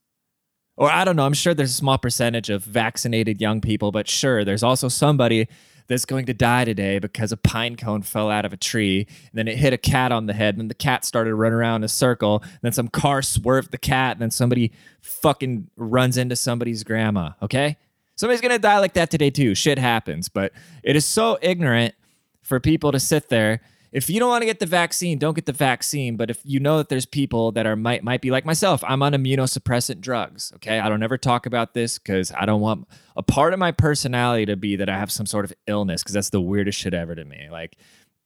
Or 0.77 0.89
I 0.89 1.03
don't 1.03 1.17
know, 1.17 1.25
I'm 1.25 1.33
sure 1.33 1.53
there's 1.53 1.71
a 1.71 1.73
small 1.73 1.97
percentage 1.97 2.49
of 2.49 2.63
vaccinated 2.63 3.41
young 3.41 3.59
people, 3.59 3.91
but 3.91 4.07
sure, 4.07 4.45
there's 4.45 4.63
also 4.63 4.87
somebody 4.87 5.49
that's 5.87 6.05
going 6.05 6.25
to 6.27 6.33
die 6.33 6.63
today 6.63 6.99
because 6.99 7.33
a 7.33 7.37
pine 7.37 7.75
cone 7.75 8.01
fell 8.01 8.29
out 8.29 8.45
of 8.45 8.53
a 8.53 8.57
tree. 8.57 9.05
And 9.31 9.33
then 9.33 9.49
it 9.49 9.57
hit 9.57 9.73
a 9.73 9.77
cat 9.77 10.13
on 10.13 10.25
the 10.25 10.33
head. 10.33 10.53
And 10.53 10.61
then 10.61 10.67
the 10.69 10.73
cat 10.73 11.03
started 11.03 11.35
running 11.35 11.57
around 11.57 11.81
in 11.81 11.85
a 11.85 11.89
circle. 11.89 12.41
And 12.43 12.59
then 12.61 12.71
some 12.71 12.87
car 12.87 13.21
swerved 13.21 13.71
the 13.71 13.77
cat. 13.77 14.13
And 14.13 14.21
then 14.21 14.31
somebody 14.31 14.71
fucking 15.01 15.69
runs 15.75 16.15
into 16.15 16.37
somebody's 16.37 16.83
grandma. 16.83 17.31
Okay? 17.41 17.77
Somebody's 18.17 18.41
to 18.41 18.59
die 18.59 18.79
like 18.79 18.93
that 18.93 19.09
today 19.09 19.29
too. 19.29 19.55
Shit 19.55 19.79
happens. 19.79 20.27
But 20.27 20.51
it 20.83 20.95
is 20.95 21.05
so 21.05 21.37
ignorant 21.41 21.95
for 22.41 22.59
people 22.59 22.91
to 22.91 22.99
sit 22.99 23.29
there 23.29 23.61
if 23.91 24.09
you 24.09 24.19
don't 24.19 24.29
want 24.29 24.41
to 24.41 24.45
get 24.45 24.59
the 24.59 24.65
vaccine, 24.65 25.17
don't 25.17 25.33
get 25.33 25.45
the 25.45 25.53
vaccine. 25.53 26.17
But 26.17 26.29
if 26.29 26.39
you 26.43 26.59
know 26.59 26.77
that 26.77 26.89
there's 26.89 27.05
people 27.05 27.51
that 27.53 27.65
are 27.65 27.75
might 27.75 28.03
might 28.03 28.21
be 28.21 28.31
like 28.31 28.45
myself, 28.45 28.83
I'm 28.85 29.01
on 29.01 29.13
immunosuppressant 29.13 30.01
drugs. 30.01 30.51
Okay, 30.55 30.79
I 30.79 30.89
don't 30.89 31.03
ever 31.03 31.17
talk 31.17 31.45
about 31.45 31.73
this 31.73 31.97
because 31.97 32.31
I 32.37 32.45
don't 32.45 32.61
want 32.61 32.87
a 33.15 33.23
part 33.23 33.53
of 33.53 33.59
my 33.59 33.71
personality 33.71 34.45
to 34.45 34.55
be 34.55 34.75
that 34.75 34.89
I 34.89 34.97
have 34.97 35.11
some 35.11 35.25
sort 35.25 35.45
of 35.45 35.53
illness 35.67 36.03
because 36.03 36.13
that's 36.13 36.29
the 36.29 36.41
weirdest 36.41 36.77
shit 36.77 36.93
ever 36.93 37.15
to 37.15 37.23
me. 37.23 37.47
Like 37.49 37.77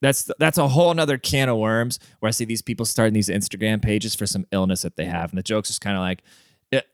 that's 0.01 0.29
that's 0.39 0.57
a 0.57 0.67
whole 0.67 0.93
nother 0.93 1.17
can 1.17 1.47
of 1.47 1.57
worms 1.57 1.99
where 2.19 2.27
I 2.27 2.31
see 2.31 2.45
these 2.45 2.61
people 2.61 2.85
starting 2.85 3.13
these 3.13 3.29
Instagram 3.29 3.81
pages 3.81 4.15
for 4.15 4.25
some 4.25 4.45
illness 4.51 4.81
that 4.81 4.97
they 4.97 5.05
have, 5.05 5.31
and 5.31 5.37
the 5.37 5.43
joke's 5.43 5.69
just 5.69 5.81
kind 5.81 5.95
of 5.95 6.01
like. 6.01 6.23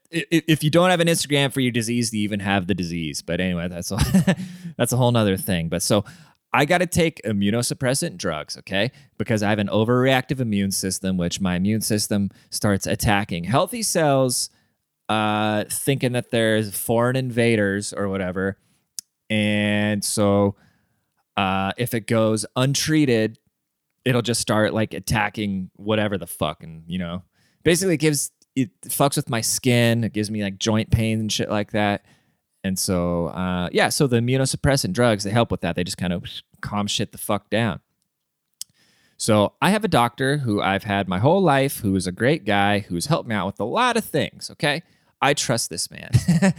If 0.09 0.63
you 0.63 0.69
don't 0.69 0.89
have 0.89 1.01
an 1.01 1.07
Instagram 1.07 1.51
for 1.51 1.59
your 1.59 1.71
disease, 1.71 2.11
do 2.11 2.17
you 2.17 2.23
even 2.23 2.39
have 2.39 2.67
the 2.67 2.73
disease? 2.73 3.21
But 3.21 3.41
anyway, 3.41 3.67
that's 3.67 3.91
a, 3.91 3.97
that's 4.77 4.93
a 4.93 4.97
whole 4.97 5.11
nother 5.11 5.35
thing. 5.35 5.67
But 5.67 5.81
so 5.81 6.05
I 6.53 6.65
got 6.65 6.77
to 6.77 6.85
take 6.85 7.21
immunosuppressant 7.23 8.17
drugs, 8.17 8.57
okay? 8.57 8.91
Because 9.17 9.43
I 9.43 9.49
have 9.49 9.59
an 9.59 9.67
overreactive 9.67 10.39
immune 10.39 10.71
system, 10.71 11.17
which 11.17 11.41
my 11.41 11.55
immune 11.55 11.81
system 11.81 12.29
starts 12.49 12.87
attacking 12.87 13.43
healthy 13.43 13.83
cells, 13.83 14.49
uh, 15.09 15.65
thinking 15.69 16.13
that 16.13 16.31
there's 16.31 16.75
foreign 16.75 17.15
invaders 17.15 17.93
or 17.93 18.07
whatever. 18.07 18.57
And 19.29 20.03
so 20.03 20.55
uh, 21.35 21.73
if 21.77 21.93
it 21.93 22.07
goes 22.07 22.45
untreated, 22.55 23.39
it'll 24.05 24.21
just 24.21 24.41
start 24.41 24.73
like 24.73 24.93
attacking 24.93 25.69
whatever 25.75 26.17
the 26.17 26.27
fuck. 26.27 26.63
And, 26.63 26.83
you 26.87 26.97
know, 26.97 27.23
basically 27.63 27.95
it 27.95 27.99
gives, 27.99 28.31
it 28.57 28.81
fucks 28.81 29.15
with 29.15 29.29
my 29.29 29.41
skin. 29.41 30.03
It 30.03 30.13
gives 30.13 30.31
me 30.31 30.43
like 30.43 30.57
joint 30.57 30.89
pain 30.89 31.19
and 31.19 31.31
shit 31.31 31.49
like 31.49 31.71
that. 31.71 32.03
And 32.63 32.77
so, 32.77 33.27
uh, 33.27 33.69
yeah, 33.71 33.89
so 33.89 34.07
the 34.07 34.17
immunosuppressant 34.17 34.93
drugs, 34.93 35.23
they 35.23 35.29
help 35.29 35.51
with 35.51 35.61
that. 35.61 35.75
They 35.75 35.83
just 35.83 35.97
kind 35.97 36.11
of 36.11 36.25
calm 36.61 36.87
shit 36.87 37.11
the 37.11 37.17
fuck 37.17 37.49
down. 37.49 37.81
So 39.17 39.53
I 39.61 39.69
have 39.69 39.83
a 39.83 39.87
doctor 39.87 40.37
who 40.37 40.61
I've 40.61 40.83
had 40.83 41.07
my 41.07 41.19
whole 41.19 41.41
life, 41.41 41.79
who 41.79 41.95
is 41.95 42.07
a 42.07 42.11
great 42.11 42.45
guy, 42.45 42.79
who's 42.79 43.05
helped 43.05 43.29
me 43.29 43.35
out 43.35 43.45
with 43.45 43.59
a 43.59 43.63
lot 43.63 43.95
of 43.95 44.03
things. 44.03 44.49
Okay. 44.51 44.81
I 45.21 45.33
trust 45.33 45.69
this 45.69 45.89
man. 45.89 46.11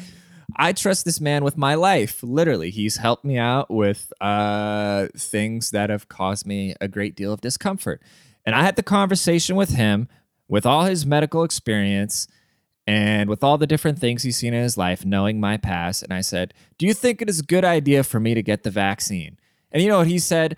I 0.57 0.73
trust 0.73 1.05
this 1.05 1.21
man 1.21 1.45
with 1.45 1.57
my 1.57 1.75
life. 1.75 2.23
Literally, 2.23 2.71
he's 2.71 2.97
helped 2.97 3.25
me 3.25 3.39
out 3.39 3.71
with 3.71 4.13
uh, 4.21 5.09
things 5.17 5.71
that 5.73 5.91
have 5.91 6.09
caused 6.09 6.47
me 6.47 6.75
a 6.81 6.89
great 6.89 7.15
deal 7.17 7.33
of 7.33 7.41
discomfort. 7.41 8.03
And 8.45 8.55
I 8.55 8.63
had 8.63 8.77
the 8.77 8.83
conversation 8.83 9.57
with 9.57 9.71
him 9.71 10.09
with 10.49 10.67
all 10.67 10.85
his 10.85 11.07
medical 11.07 11.45
experience 11.45 12.27
and 12.87 13.29
with 13.29 13.45
all 13.45 13.59
the 13.59 13.67
different 13.67 13.99
things 13.99 14.23
he's 14.23 14.39
seen 14.39 14.55
in 14.55 14.63
his 14.63 14.79
life, 14.79 15.05
knowing 15.05 15.39
my 15.39 15.59
past, 15.59 16.03
and 16.03 16.13
I 16.13 16.23
said, 16.23 16.55
Do 16.79 16.87
you 16.87 16.95
think 16.95 17.21
it 17.21 17.29
is 17.29 17.41
a 17.41 17.45
good 17.45 17.65
idea 17.65 18.03
for 18.03 18.19
me 18.19 18.35
to 18.35 18.43
get 18.43 18.63
the 18.63 18.71
vaccine? 18.71 19.39
And 19.71 19.83
you 19.83 19.89
know 19.91 19.99
what 19.99 20.07
he 20.07 20.19
said? 20.19 20.57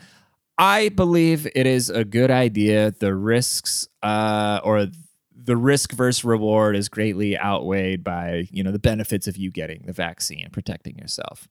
I 0.56 0.90
believe 0.90 1.48
it 1.54 1.66
is 1.66 1.90
a 1.90 2.04
good 2.04 2.30
idea. 2.30 2.92
The 2.92 3.14
risks 3.14 3.88
uh, 4.02 4.60
or 4.62 4.86
the 5.34 5.56
risk 5.56 5.92
versus 5.92 6.24
reward 6.24 6.76
is 6.76 6.88
greatly 6.88 7.36
outweighed 7.36 8.04
by 8.04 8.46
you 8.52 8.62
know 8.62 8.70
the 8.70 8.78
benefits 8.78 9.26
of 9.26 9.36
you 9.36 9.50
getting 9.50 9.82
the 9.86 9.92
vaccine 9.92 10.44
and 10.44 10.52
protecting 10.52 10.98
yourself. 10.98 11.48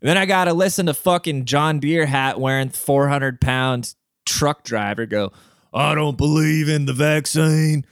And 0.00 0.08
then 0.08 0.18
I 0.18 0.26
got 0.26 0.44
to 0.44 0.52
listen 0.52 0.86
to 0.86 0.94
fucking 0.94 1.44
John 1.44 1.80
Deere 1.80 2.06
hat 2.06 2.38
wearing 2.38 2.68
400 2.68 3.40
pound 3.40 3.94
truck 4.26 4.62
driver 4.62 5.06
go, 5.06 5.32
I 5.78 5.94
don't 5.94 6.18
believe 6.18 6.68
in 6.68 6.86
the 6.86 6.92
vaccine. 6.92 7.86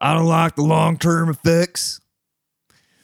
I 0.00 0.14
don't 0.14 0.26
like 0.26 0.56
the 0.56 0.62
long 0.62 0.98
term 0.98 1.28
effects. 1.28 2.00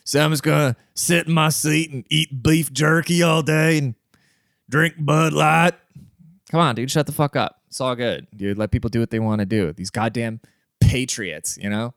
So 0.03 0.21
I'm 0.21 0.33
just 0.33 0.43
gonna 0.43 0.75
sit 0.95 1.29
in 1.29 1.33
my 1.33 1.51
seat 1.51 1.93
and 1.93 2.05
eat 2.11 2.43
beef 2.43 2.73
jerky 2.73 3.23
all 3.23 3.43
day 3.43 3.79
and 3.79 3.95
drink 4.69 4.95
Bud 4.99 5.33
Light. 5.33 5.75
Come 6.51 6.59
on, 6.59 6.75
dude, 6.75 6.91
shut 6.91 7.07
the 7.07 7.13
fuck 7.13 7.37
up. 7.37 7.61
It's 7.69 7.81
all 7.81 7.95
good, 7.95 8.27
dude. 8.35 8.59
Let 8.59 8.73
people 8.73 8.91
do 8.91 8.99
what 8.99 9.11
they 9.11 9.21
want 9.21 9.41
to 9.41 9.47
do. 9.47 9.73
These 9.73 9.91
goddamn 9.91 10.41
patriots, 10.81 11.57
you 11.61 11.71
know? 11.71 11.95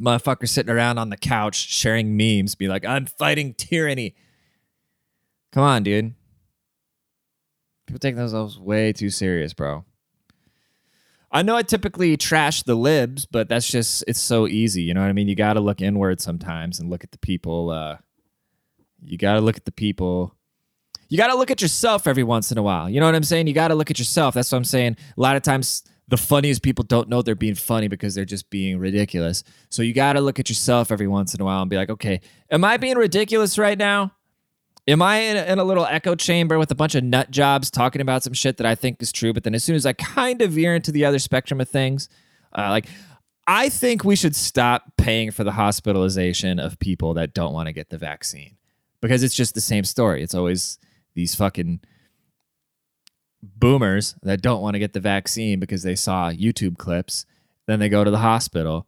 Motherfuckers 0.00 0.48
sitting 0.48 0.74
around 0.74 0.98
on 0.98 1.10
the 1.10 1.16
couch 1.16 1.54
sharing 1.54 2.16
memes, 2.16 2.56
be 2.56 2.66
like, 2.66 2.84
I'm 2.84 3.06
fighting 3.06 3.54
tyranny. 3.54 4.16
Come 5.52 5.62
on, 5.62 5.84
dude. 5.84 6.14
People 7.86 8.00
take 8.00 8.16
themselves 8.16 8.58
way 8.58 8.92
too 8.92 9.10
serious, 9.10 9.52
bro. 9.52 9.84
I 11.34 11.42
know 11.42 11.56
I 11.56 11.62
typically 11.62 12.16
trash 12.16 12.62
the 12.62 12.76
libs, 12.76 13.26
but 13.26 13.48
that's 13.48 13.66
just 13.66 14.04
it's 14.06 14.20
so 14.20 14.46
easy. 14.46 14.82
You 14.82 14.94
know 14.94 15.00
what 15.00 15.08
I 15.08 15.12
mean? 15.12 15.26
You 15.26 15.34
got 15.34 15.54
to 15.54 15.60
look 15.60 15.80
inward 15.80 16.20
sometimes 16.20 16.78
and 16.78 16.88
look 16.88 17.02
at 17.02 17.10
the 17.10 17.18
people. 17.18 17.70
Uh, 17.70 17.96
you 19.02 19.18
got 19.18 19.34
to 19.34 19.40
look 19.40 19.56
at 19.56 19.64
the 19.64 19.72
people. 19.72 20.36
You 21.08 21.18
got 21.18 21.26
to 21.26 21.34
look 21.34 21.50
at 21.50 21.60
yourself 21.60 22.06
every 22.06 22.22
once 22.22 22.52
in 22.52 22.56
a 22.56 22.62
while. 22.62 22.88
You 22.88 23.00
know 23.00 23.06
what 23.06 23.16
I'm 23.16 23.24
saying? 23.24 23.48
You 23.48 23.52
got 23.52 23.68
to 23.68 23.74
look 23.74 23.90
at 23.90 23.98
yourself. 23.98 24.34
That's 24.34 24.50
what 24.52 24.58
I'm 24.58 24.64
saying. 24.64 24.96
A 25.16 25.20
lot 25.20 25.34
of 25.34 25.42
times, 25.42 25.82
the 26.06 26.16
funniest 26.16 26.62
people 26.62 26.84
don't 26.84 27.08
know 27.08 27.20
they're 27.20 27.34
being 27.34 27.56
funny 27.56 27.88
because 27.88 28.14
they're 28.14 28.24
just 28.24 28.48
being 28.48 28.78
ridiculous. 28.78 29.42
So 29.70 29.82
you 29.82 29.92
got 29.92 30.12
to 30.12 30.20
look 30.20 30.38
at 30.38 30.48
yourself 30.48 30.92
every 30.92 31.08
once 31.08 31.34
in 31.34 31.40
a 31.40 31.44
while 31.44 31.62
and 31.62 31.70
be 31.70 31.76
like, 31.76 31.90
okay, 31.90 32.20
am 32.48 32.64
I 32.64 32.76
being 32.76 32.96
ridiculous 32.96 33.58
right 33.58 33.76
now? 33.76 34.12
Am 34.86 35.00
I 35.00 35.16
in 35.16 35.36
a, 35.36 35.42
in 35.44 35.58
a, 35.58 35.64
little 35.64 35.86
echo 35.86 36.14
chamber 36.14 36.58
with 36.58 36.70
a 36.70 36.74
bunch 36.74 36.94
of 36.94 37.02
nut 37.02 37.30
jobs 37.30 37.70
talking 37.70 38.02
about 38.02 38.22
some 38.22 38.34
shit 38.34 38.58
that 38.58 38.66
I 38.66 38.74
think 38.74 39.00
is 39.00 39.12
true? 39.12 39.32
But 39.32 39.44
then 39.44 39.54
as 39.54 39.64
soon 39.64 39.76
as 39.76 39.86
I 39.86 39.94
kind 39.94 40.42
of 40.42 40.52
veer 40.52 40.74
into 40.74 40.92
the 40.92 41.06
other 41.06 41.18
spectrum 41.18 41.60
of 41.60 41.68
things, 41.68 42.08
uh, 42.56 42.68
like 42.68 42.86
I 43.46 43.70
think 43.70 44.04
we 44.04 44.16
should 44.16 44.36
stop 44.36 44.92
paying 44.98 45.30
for 45.30 45.42
the 45.42 45.52
hospitalization 45.52 46.58
of 46.58 46.78
people 46.78 47.14
that 47.14 47.32
don't 47.32 47.54
want 47.54 47.66
to 47.66 47.72
get 47.72 47.88
the 47.88 47.98
vaccine 47.98 48.56
because 49.00 49.22
it's 49.22 49.34
just 49.34 49.54
the 49.54 49.60
same 49.60 49.84
story. 49.84 50.22
It's 50.22 50.34
always 50.34 50.78
these 51.14 51.34
fucking 51.34 51.80
boomers 53.42 54.16
that 54.22 54.42
don't 54.42 54.62
want 54.62 54.74
to 54.74 54.78
get 54.78 54.92
the 54.92 55.00
vaccine 55.00 55.60
because 55.60 55.82
they 55.82 55.94
saw 55.94 56.30
YouTube 56.30 56.76
clips. 56.76 57.24
Then 57.66 57.80
they 57.80 57.88
go 57.88 58.04
to 58.04 58.10
the 58.10 58.18
hospital 58.18 58.86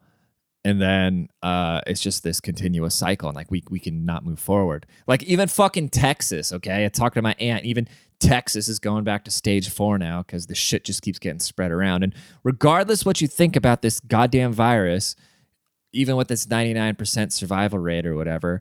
and 0.66 0.82
then 0.82 1.28
uh, 1.44 1.80
it's 1.87 2.00
just 2.00 2.25
this 2.25 2.40
continuous 2.40 2.92
cycle 2.92 3.28
and 3.28 3.37
like 3.37 3.52
we, 3.52 3.62
we 3.70 3.78
can 3.78 4.04
not 4.04 4.25
move 4.25 4.40
forward. 4.40 4.85
Like 5.06 5.23
even 5.23 5.49
fucking 5.49 5.90
texas 5.90 6.52
okay? 6.52 6.85
I 6.85 6.88
talked 6.88 7.14
to 7.14 7.23
my 7.23 7.37
aunt 7.38 7.64
even 7.64 7.87
texas 8.18 8.66
is 8.66 8.80
going 8.80 9.04
back 9.04 9.25
to 9.26 9.30
stage 9.30 9.68
four 9.68 9.96
now 9.96 10.23
because 10.23 10.49
the 10.49 10.56
shit 10.56 10.82
just 10.82 11.02
keeps 11.02 11.20
getting 11.20 11.38
spread 11.38 11.70
around. 11.70 12.02
And 12.02 12.12
regardless 12.42 13.04
what 13.04 13.20
you 13.20 13.28
think 13.28 13.54
about 13.54 13.80
this 13.82 14.00
goddamn 14.00 14.52
virus 14.52 15.14
even 15.92 16.16
with 16.16 16.26
this 16.26 16.46
99% 16.46 17.30
survival 17.30 17.78
rate 17.78 18.04
or 18.04 18.16
whatever 18.16 18.61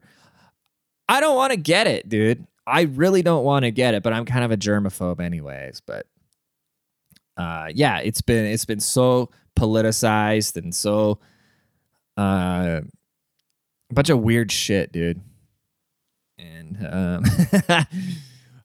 i 1.09 1.19
don't 1.19 1.35
want 1.35 1.51
to 1.51 1.57
get 1.57 1.87
it 1.87 2.07
dude. 2.07 2.45
I 2.67 2.81
really 2.81 3.23
don't 3.23 3.43
want 3.43 3.65
to 3.65 3.71
get 3.71 3.95
it 3.95 4.03
but 4.03 4.13
i'm 4.13 4.25
kind 4.25 4.45
of 4.45 4.51
a 4.51 4.57
germaphobe 4.57 5.19
anyways. 5.19 5.81
But 5.81 6.05
uh, 7.35 7.69
yeah 7.73 7.97
it's 7.97 8.21
been 8.21 8.45
it's 8.45 8.65
been 8.65 8.79
so 8.79 9.31
politicized 9.57 10.55
and 10.55 10.73
so 10.73 11.19
uh, 12.17 12.81
a 13.89 13.93
bunch 13.93 14.09
of 14.09 14.19
weird 14.19 14.51
shit, 14.51 14.91
dude. 14.91 15.21
And 16.37 16.77
um, 16.89 17.23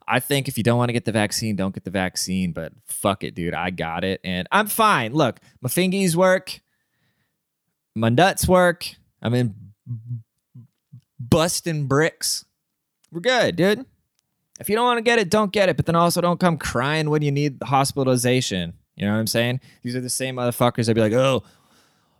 I 0.09 0.19
think 0.21 0.49
if 0.49 0.59
you 0.59 0.65
don't 0.65 0.79
want 0.79 0.89
to 0.89 0.93
get 0.93 1.05
the 1.05 1.13
vaccine, 1.13 1.57
don't 1.57 1.75
get 1.75 1.85
the 1.85 1.91
vaccine. 1.91 2.53
But 2.53 2.73
fuck 2.87 3.23
it, 3.23 3.35
dude. 3.35 3.55
I 3.55 3.71
got 3.71 4.05
it, 4.05 4.21
and 4.25 4.49
I'm 4.51 4.67
fine. 4.67 5.13
Look, 5.13 5.41
my 5.61 5.69
fingies 5.69 6.17
work, 6.17 6.61
my 7.95 8.09
nuts 8.09 8.49
work. 8.49 8.87
I'm 9.23 9.35
in 9.35 9.55
busting 11.19 11.87
bricks. 11.87 12.45
We're 13.13 13.21
good, 13.21 13.57
dude. 13.57 13.85
If 14.59 14.69
you 14.69 14.77
don't 14.77 14.85
want 14.85 14.99
to 14.99 15.03
get 15.03 15.19
it, 15.19 15.31
don't 15.31 15.53
get 15.53 15.69
it. 15.69 15.77
But 15.77 15.87
then 15.87 15.97
also 15.97 16.21
don't 16.21 16.41
come 16.41 16.59
crying 16.59 17.11
when 17.11 17.23
you 17.23 17.31
need 17.31 17.59
hospitalization. 17.63 18.75
You 18.95 19.07
know 19.07 19.13
what 19.13 19.19
I'm 19.19 19.27
saying? 19.27 19.61
These 19.83 19.97
are 19.97 20.01
the 20.01 20.11
same 20.11 20.37
motherfuckers 20.37 20.87
that 20.87 20.95
be 20.95 21.01
like, 21.01 21.13
oh, 21.13 21.43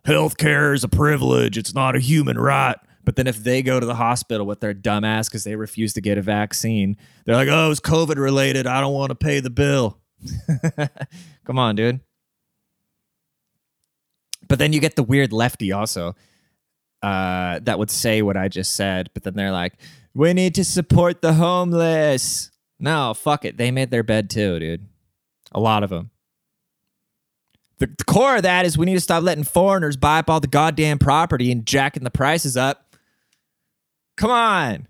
healthcare 0.05 0.73
is 0.73 0.83
a 0.83 0.89
privilege. 0.89 1.57
It's 1.57 1.73
not 1.73 1.95
a 1.95 1.99
human 1.99 2.37
right. 2.37 2.77
But 3.03 3.15
then 3.15 3.25
if 3.27 3.37
they 3.37 3.63
go 3.63 3.79
to 3.79 3.85
the 3.85 3.95
hospital 3.95 4.45
with 4.45 4.59
their 4.59 4.73
dumbass 4.73 5.25
because 5.25 5.43
they 5.43 5.55
refuse 5.55 5.93
to 5.93 6.01
get 6.01 6.17
a 6.17 6.21
vaccine, 6.21 6.97
they're 7.25 7.35
like, 7.35 7.49
oh, 7.49 7.71
it's 7.71 7.79
COVID 7.79 8.17
related. 8.17 8.67
I 8.67 8.79
don't 8.79 8.93
want 8.93 9.09
to 9.09 9.15
pay 9.15 9.39
the 9.39 9.49
bill. 9.49 9.97
Come 11.45 11.57
on, 11.57 11.75
dude. 11.75 11.99
But 14.47 14.59
then 14.59 14.71
you 14.71 14.79
get 14.79 14.95
the 14.95 15.03
weird 15.03 15.33
lefty 15.33 15.71
also 15.71 16.15
uh, 17.01 17.59
that 17.63 17.79
would 17.79 17.89
say 17.89 18.21
what 18.21 18.37
I 18.37 18.47
just 18.47 18.75
said, 18.75 19.09
but 19.13 19.23
then 19.23 19.33
they're 19.33 19.51
like, 19.51 19.73
we 20.13 20.33
need 20.33 20.55
to 20.55 20.65
support 20.65 21.21
the 21.21 21.33
homeless. 21.33 22.51
No, 22.79 23.13
fuck 23.13 23.45
it. 23.45 23.57
They 23.57 23.71
made 23.71 23.91
their 23.91 24.03
bed 24.03 24.29
too, 24.29 24.59
dude. 24.59 24.87
A 25.51 25.59
lot 25.59 25.83
of 25.83 25.89
them 25.89 26.11
the, 27.81 27.87
the 27.97 28.03
core 28.03 28.35
of 28.35 28.43
that 28.43 28.67
is 28.67 28.77
we 28.77 28.85
need 28.85 28.93
to 28.93 29.01
stop 29.01 29.23
letting 29.23 29.43
foreigners 29.43 29.97
buy 29.97 30.19
up 30.19 30.29
all 30.29 30.39
the 30.39 30.47
goddamn 30.47 30.99
property 30.99 31.51
and 31.51 31.65
jacking 31.65 32.03
the 32.03 32.11
prices 32.11 32.55
up. 32.55 32.95
Come 34.15 34.29
on. 34.29 34.87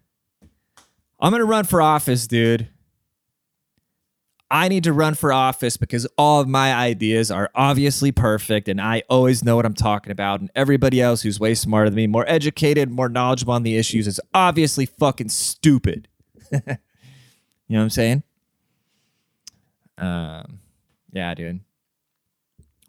I'm 1.18 1.32
going 1.32 1.40
to 1.40 1.46
run 1.46 1.64
for 1.64 1.82
office, 1.82 2.28
dude. 2.28 2.68
I 4.50 4.68
need 4.68 4.84
to 4.84 4.92
run 4.92 5.14
for 5.14 5.32
office 5.32 5.78
because 5.78 6.06
all 6.18 6.42
of 6.42 6.50
my 6.50 6.74
ideas 6.74 7.32
are 7.32 7.50
obviously 7.56 8.12
perfect 8.12 8.68
and 8.68 8.82
I 8.82 9.04
always 9.10 9.42
know 9.42 9.56
what 9.56 9.66
I'm 9.66 9.74
talking 9.74 10.12
about. 10.12 10.42
And 10.42 10.52
everybody 10.54 11.00
else 11.00 11.22
who's 11.22 11.40
way 11.40 11.56
smarter 11.56 11.90
than 11.90 11.96
me, 11.96 12.08
more 12.08 12.26
educated, 12.28 12.92
more 12.92 13.08
knowledgeable 13.08 13.54
on 13.54 13.64
the 13.64 13.78
issues 13.78 14.06
is 14.06 14.20
obviously 14.34 14.86
fucking 14.86 15.30
stupid. 15.30 16.10
you 16.52 16.60
know 16.60 16.76
what 17.68 17.80
I'm 17.84 17.90
saying? 17.90 18.24
Um, 19.98 20.60
yeah, 21.14 21.34
dude 21.34 21.62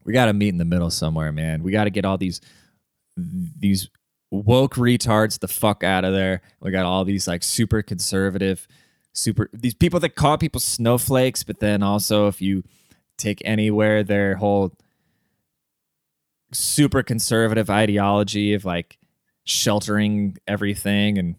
we 0.04 0.12
got 0.12 0.26
to 0.26 0.32
meet 0.32 0.48
in 0.48 0.58
the 0.58 0.64
middle 0.64 0.90
somewhere, 0.90 1.32
man. 1.32 1.62
We 1.62 1.72
got 1.72 1.84
to 1.84 1.90
get 1.90 2.04
all 2.04 2.18
these 2.18 2.40
these 3.16 3.88
woke 4.30 4.74
retards 4.74 5.38
the 5.38 5.48
fuck 5.48 5.84
out 5.84 6.04
of 6.04 6.12
there. 6.12 6.40
We 6.60 6.70
got 6.70 6.86
all 6.86 7.04
these 7.04 7.28
like 7.28 7.42
super 7.42 7.82
conservative, 7.82 8.66
super 9.12 9.50
these 9.52 9.74
people 9.74 10.00
that 10.00 10.14
call 10.16 10.38
people 10.38 10.60
snowflakes, 10.60 11.42
but 11.42 11.60
then 11.60 11.82
also 11.82 12.28
if 12.28 12.40
you 12.40 12.64
take 13.18 13.42
anywhere 13.44 14.02
their 14.02 14.36
whole 14.36 14.72
super 16.52 17.02
conservative 17.02 17.70
ideology 17.70 18.54
of 18.54 18.64
like 18.64 18.98
sheltering 19.44 20.36
everything 20.46 21.18
and 21.18 21.36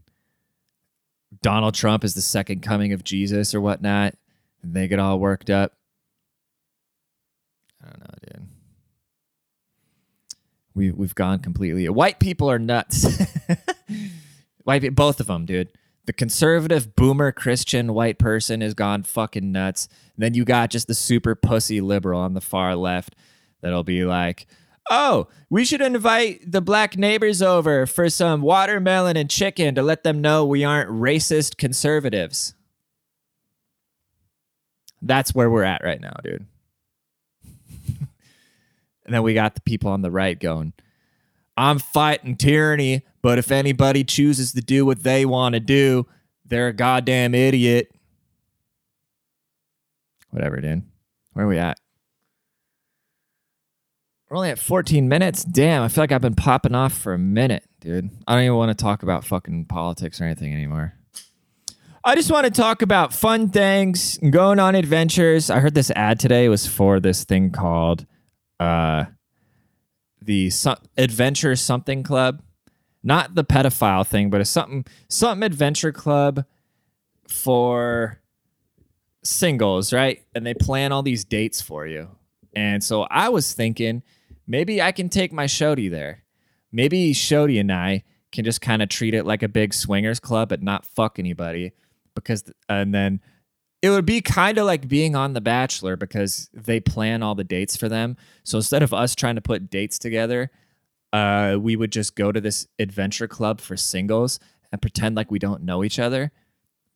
Donald 1.41 1.73
Trump 1.73 2.03
is 2.03 2.13
the 2.13 2.21
second 2.21 2.61
coming 2.61 2.93
of 2.93 3.03
Jesus 3.03 3.55
or 3.55 3.61
whatnot, 3.61 4.15
and 4.61 4.73
they 4.73 4.87
get 4.87 4.99
all 4.99 5.19
worked 5.19 5.49
up. 5.49 5.73
I 7.83 7.89
don't 7.89 7.99
know, 7.99 8.15
dude. 8.21 8.47
We 10.75 10.91
we've 10.91 11.15
gone 11.15 11.39
completely. 11.39 11.87
White 11.89 12.19
people 12.19 12.49
are 12.49 12.59
nuts. 12.59 13.05
white 14.63 14.95
both 14.95 15.19
of 15.19 15.27
them, 15.27 15.45
dude. 15.45 15.69
The 16.05 16.13
conservative 16.13 16.95
boomer 16.95 17.31
Christian 17.31 17.93
white 17.93 18.19
person 18.19 18.61
has 18.61 18.73
gone 18.73 19.03
fucking 19.03 19.51
nuts. 19.51 19.87
And 20.15 20.23
then 20.23 20.33
you 20.33 20.43
got 20.43 20.69
just 20.69 20.87
the 20.87 20.95
super 20.95 21.33
pussy 21.35 21.79
liberal 21.79 22.19
on 22.19 22.33
the 22.33 22.41
far 22.41 22.75
left 22.75 23.15
that'll 23.61 23.83
be 23.83 24.03
like, 24.03 24.47
"Oh, 24.89 25.27
we 25.49 25.63
should 25.63 25.81
invite 25.81 26.51
the 26.51 26.61
black 26.61 26.97
neighbors 26.97 27.41
over 27.41 27.85
for 27.85 28.09
some 28.09 28.41
watermelon 28.41 29.15
and 29.15 29.29
chicken 29.29 29.75
to 29.75 29.83
let 29.83 30.03
them 30.03 30.21
know 30.21 30.45
we 30.45 30.63
aren't 30.63 30.89
racist 30.89 31.57
conservatives." 31.57 32.55
That's 35.01 35.35
where 35.35 35.49
we're 35.49 35.63
at 35.63 35.83
right 35.83 35.99
now, 36.01 36.13
dude. 36.23 36.47
And 39.05 39.13
then 39.13 39.23
we 39.23 39.33
got 39.33 39.55
the 39.55 39.61
people 39.61 39.91
on 39.91 40.01
the 40.01 40.11
right 40.11 40.39
going, 40.39 40.73
I'm 41.57 41.79
fighting 41.79 42.35
tyranny, 42.35 43.03
but 43.21 43.37
if 43.37 43.51
anybody 43.51 44.03
chooses 44.03 44.53
to 44.53 44.61
do 44.61 44.85
what 44.85 45.03
they 45.03 45.25
want 45.25 45.53
to 45.53 45.59
do, 45.59 46.07
they're 46.45 46.69
a 46.69 46.73
goddamn 46.73 47.35
idiot. 47.35 47.91
Whatever, 50.31 50.61
dude. 50.61 50.83
Where 51.33 51.45
are 51.45 51.49
we 51.49 51.57
at? 51.57 51.79
We're 54.29 54.37
only 54.37 54.49
at 54.49 54.57
14 54.57 55.07
minutes. 55.07 55.43
Damn, 55.43 55.83
I 55.83 55.89
feel 55.89 56.01
like 56.01 56.11
I've 56.11 56.21
been 56.21 56.33
popping 56.33 56.73
off 56.73 56.93
for 56.93 57.13
a 57.13 57.19
minute, 57.19 57.65
dude. 57.79 58.09
I 58.27 58.33
don't 58.33 58.45
even 58.45 58.57
want 58.57 58.75
to 58.75 58.83
talk 58.83 59.03
about 59.03 59.23
fucking 59.23 59.65
politics 59.65 60.19
or 60.19 60.23
anything 60.23 60.53
anymore. 60.53 60.95
I 62.03 62.15
just 62.15 62.31
want 62.31 62.45
to 62.45 62.51
talk 62.51 62.81
about 62.81 63.13
fun 63.13 63.49
things, 63.49 64.17
going 64.17 64.59
on 64.59 64.73
adventures. 64.73 65.49
I 65.49 65.59
heard 65.59 65.75
this 65.75 65.91
ad 65.91 66.19
today 66.19 66.49
was 66.49 66.65
for 66.65 66.99
this 66.99 67.23
thing 67.23 67.51
called 67.51 68.07
uh, 68.63 69.05
the 70.21 70.51
adventure 70.97 71.55
something 71.55 72.03
club, 72.03 72.41
not 73.03 73.35
the 73.35 73.43
pedophile 73.43 74.05
thing, 74.07 74.29
but 74.29 74.41
a 74.41 74.45
something 74.45 74.85
something 75.09 75.43
adventure 75.43 75.91
club 75.91 76.45
for 77.27 78.21
singles, 79.23 79.93
right? 79.93 80.23
And 80.33 80.45
they 80.45 80.53
plan 80.53 80.91
all 80.91 81.03
these 81.03 81.25
dates 81.25 81.61
for 81.61 81.85
you. 81.85 82.09
And 82.55 82.83
so 82.83 83.03
I 83.03 83.29
was 83.29 83.53
thinking 83.53 84.03
maybe 84.47 84.81
I 84.81 84.91
can 84.91 85.09
take 85.09 85.33
my 85.33 85.45
Shody 85.45 85.89
there. 85.89 86.23
Maybe 86.71 87.13
Shody 87.13 87.59
and 87.59 87.71
I 87.71 88.03
can 88.31 88.45
just 88.45 88.61
kind 88.61 88.81
of 88.81 88.89
treat 88.89 89.13
it 89.13 89.25
like 89.25 89.43
a 89.43 89.47
big 89.47 89.73
swingers 89.73 90.19
club, 90.19 90.49
but 90.49 90.61
not 90.63 90.85
fuck 90.85 91.19
anybody. 91.19 91.73
Because 92.15 92.43
and 92.69 92.93
then 92.93 93.21
it 93.83 93.89
would 93.89 94.05
be 94.05 94.21
kind 94.21 94.57
of 94.57 94.65
like 94.65 94.87
being 94.87 95.13
on 95.13 95.33
The 95.33 95.41
Bachelor 95.41 95.97
because 95.97 96.49
they 96.53 96.79
plan 96.79 97.21
all 97.21 97.35
the 97.35 97.43
dates 97.43 97.75
for 97.75 97.89
them. 97.89 98.15
So 98.45 98.57
instead 98.57 98.81
of 98.81 98.93
us 98.93 99.13
trying 99.13 99.35
to 99.35 99.41
put 99.41 99.69
dates 99.69 99.99
together, 99.99 100.51
uh, 101.11 101.57
we 101.59 101.75
would 101.75 101.91
just 101.91 102.15
go 102.15 102.31
to 102.31 102.39
this 102.39 102.65
adventure 102.79 103.27
club 103.27 103.59
for 103.59 103.75
singles 103.75 104.39
and 104.71 104.81
pretend 104.81 105.17
like 105.17 105.29
we 105.29 105.37
don't 105.37 105.63
know 105.63 105.83
each 105.83 105.99
other, 105.99 106.31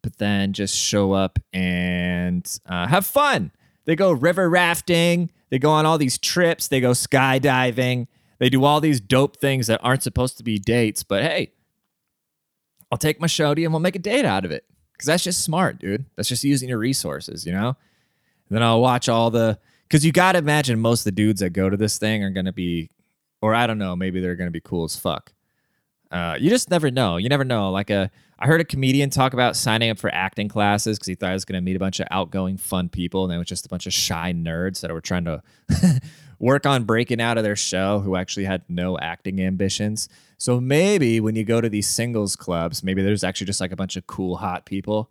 but 0.01 0.17
then 0.17 0.53
just 0.53 0.77
show 0.77 1.12
up 1.12 1.38
and 1.51 2.58
uh, 2.65 2.88
have 2.88 3.06
fun. 3.06 3.51
They 3.84 3.98
go 3.98 4.13
river 4.13 4.50
rafting, 4.50 5.29
they 5.50 5.60
go 5.60 5.72
on 5.72 5.86
all 5.86 5.98
these 5.98 6.17
trips, 6.17 6.70
they 6.70 6.79
go 6.79 6.91
skydiving, 6.91 8.08
they 8.39 8.50
do 8.50 8.63
all 8.63 8.79
these 8.79 9.01
dope 9.01 9.36
things 9.36 9.67
that 9.67 9.82
aren't 9.84 10.03
supposed 10.03 10.38
to 10.38 10.44
be 10.44 10.58
dates, 10.58 11.03
but 11.03 11.22
hey, 11.22 11.51
I'll 12.89 12.98
take 12.98 13.20
my 13.20 13.27
shody 13.27 13.65
and 13.65 13.74
we'll 13.74 13.82
make 13.82 13.98
a 13.98 14.00
date 14.00 14.24
out 14.24 14.46
of 14.46 14.51
it. 14.51 14.63
Cause 14.98 15.06
that's 15.06 15.24
just 15.24 15.44
smart, 15.44 15.80
dude. 15.80 16.06
That's 16.16 16.30
just 16.30 16.44
using 16.44 16.70
your 16.70 16.80
resources, 16.80 17.46
you 17.46 17.51
know? 17.51 17.70
And 18.50 18.56
then 18.56 18.63
I'll 18.63 18.82
watch 18.82 19.10
all 19.10 19.30
the 19.30 19.60
because 19.84 20.06
you 20.06 20.12
gotta 20.12 20.39
imagine 20.39 20.80
most 20.80 21.01
of 21.01 21.06
the 21.06 21.12
dudes 21.12 21.42
that 21.42 21.51
go 21.51 21.70
to 21.70 21.77
this 21.77 21.98
thing 21.98 22.24
are 22.24 22.32
gonna 22.32 22.54
be 22.54 22.89
or 23.42 23.54
I 23.54 23.68
don't 23.68 23.77
know, 23.77 23.96
maybe 23.96 24.20
they're 24.20 24.36
gonna 24.36 24.51
be 24.51 24.62
cool 24.62 24.86
as 24.86 24.96
fuck. 24.96 25.34
Uh, 26.12 26.38
you 26.39 26.50
just 26.50 26.70
never 26.70 26.89
know. 26.89 27.18
You 27.18 27.30
never 27.30 27.44
know. 27.44 27.72
Like 27.72 27.89
a, 27.89 28.10
I 28.39 28.48
heard 28.48 28.62
a 28.62 28.66
comedian 28.66 29.10
talk 29.10 29.34
about 29.34 29.56
signing 29.56 29.89
up 29.89 29.98
for 29.98 30.13
acting 30.13 30.48
classes 30.48 30.98
because 30.98 31.08
he 31.08 31.16
thought 31.16 31.30
he 31.30 31.34
was 31.34 31.46
going 31.46 31.58
to 31.58 31.62
meet 31.62 31.75
a 31.75 31.80
bunch 31.80 32.00
of 32.00 32.08
outgoing, 32.12 32.58
fun 32.58 32.88
people, 32.89 33.25
and 33.25 33.34
it 33.34 33.38
was 33.38 33.48
just 33.48 33.66
a 33.66 33.70
bunch 33.70 33.88
of 33.88 33.94
shy 33.94 34.34
nerds 34.34 34.82
that 34.82 34.92
were 34.92 35.01
trying 35.01 35.25
to 35.25 35.42
work 36.39 36.66
on 36.66 36.84
breaking 36.84 37.20
out 37.20 37.38
of 37.38 37.44
their 37.44 37.56
shell 37.56 38.00
who 38.00 38.16
actually 38.16 38.46
had 38.46 38.62
no 38.70 38.98
acting 39.00 39.42
ambitions. 39.42 40.08
So 40.38 40.62
maybe 40.62 41.20
when 41.20 41.36
you 41.36 41.44
go 41.44 41.62
to 41.62 41.70
these 41.70 41.88
singles 41.88 42.36
clubs, 42.36 42.84
maybe 42.84 43.01
there's 43.01 43.24
actually 43.24 43.48
just 43.48 43.60
like 43.60 43.72
a 43.72 43.75
bunch 43.75 43.96
of 43.96 44.06
cool, 44.08 44.38
hot 44.38 44.65
people. 44.65 45.10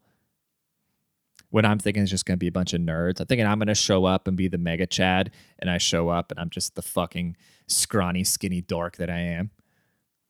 When 1.50 1.64
I'm 1.64 1.78
thinking 1.78 2.02
it's 2.02 2.11
just 2.11 2.26
going 2.26 2.37
to 2.37 2.42
be 2.42 2.49
a 2.49 2.52
bunch 2.52 2.75
of 2.75 2.80
nerds. 2.80 3.21
I'm 3.21 3.26
thinking 3.26 3.47
I'm 3.47 3.59
going 3.59 3.68
to 3.68 3.75
show 3.75 4.04
up 4.04 4.28
and 4.28 4.37
be 4.37 4.49
the 4.49 4.59
mega 4.59 4.87
Chad, 4.87 5.30
and 5.59 5.71
I 5.71 5.78
show 5.78 6.09
up 6.09 6.30
and 6.30 6.40
I'm 6.40 6.50
just 6.50 6.75
the 6.75 6.83
fucking 6.83 7.37
scrawny, 7.66 8.25
skinny 8.25 8.61
dork 8.61 8.97
that 8.97 9.11
I 9.11 9.18
am. 9.18 9.50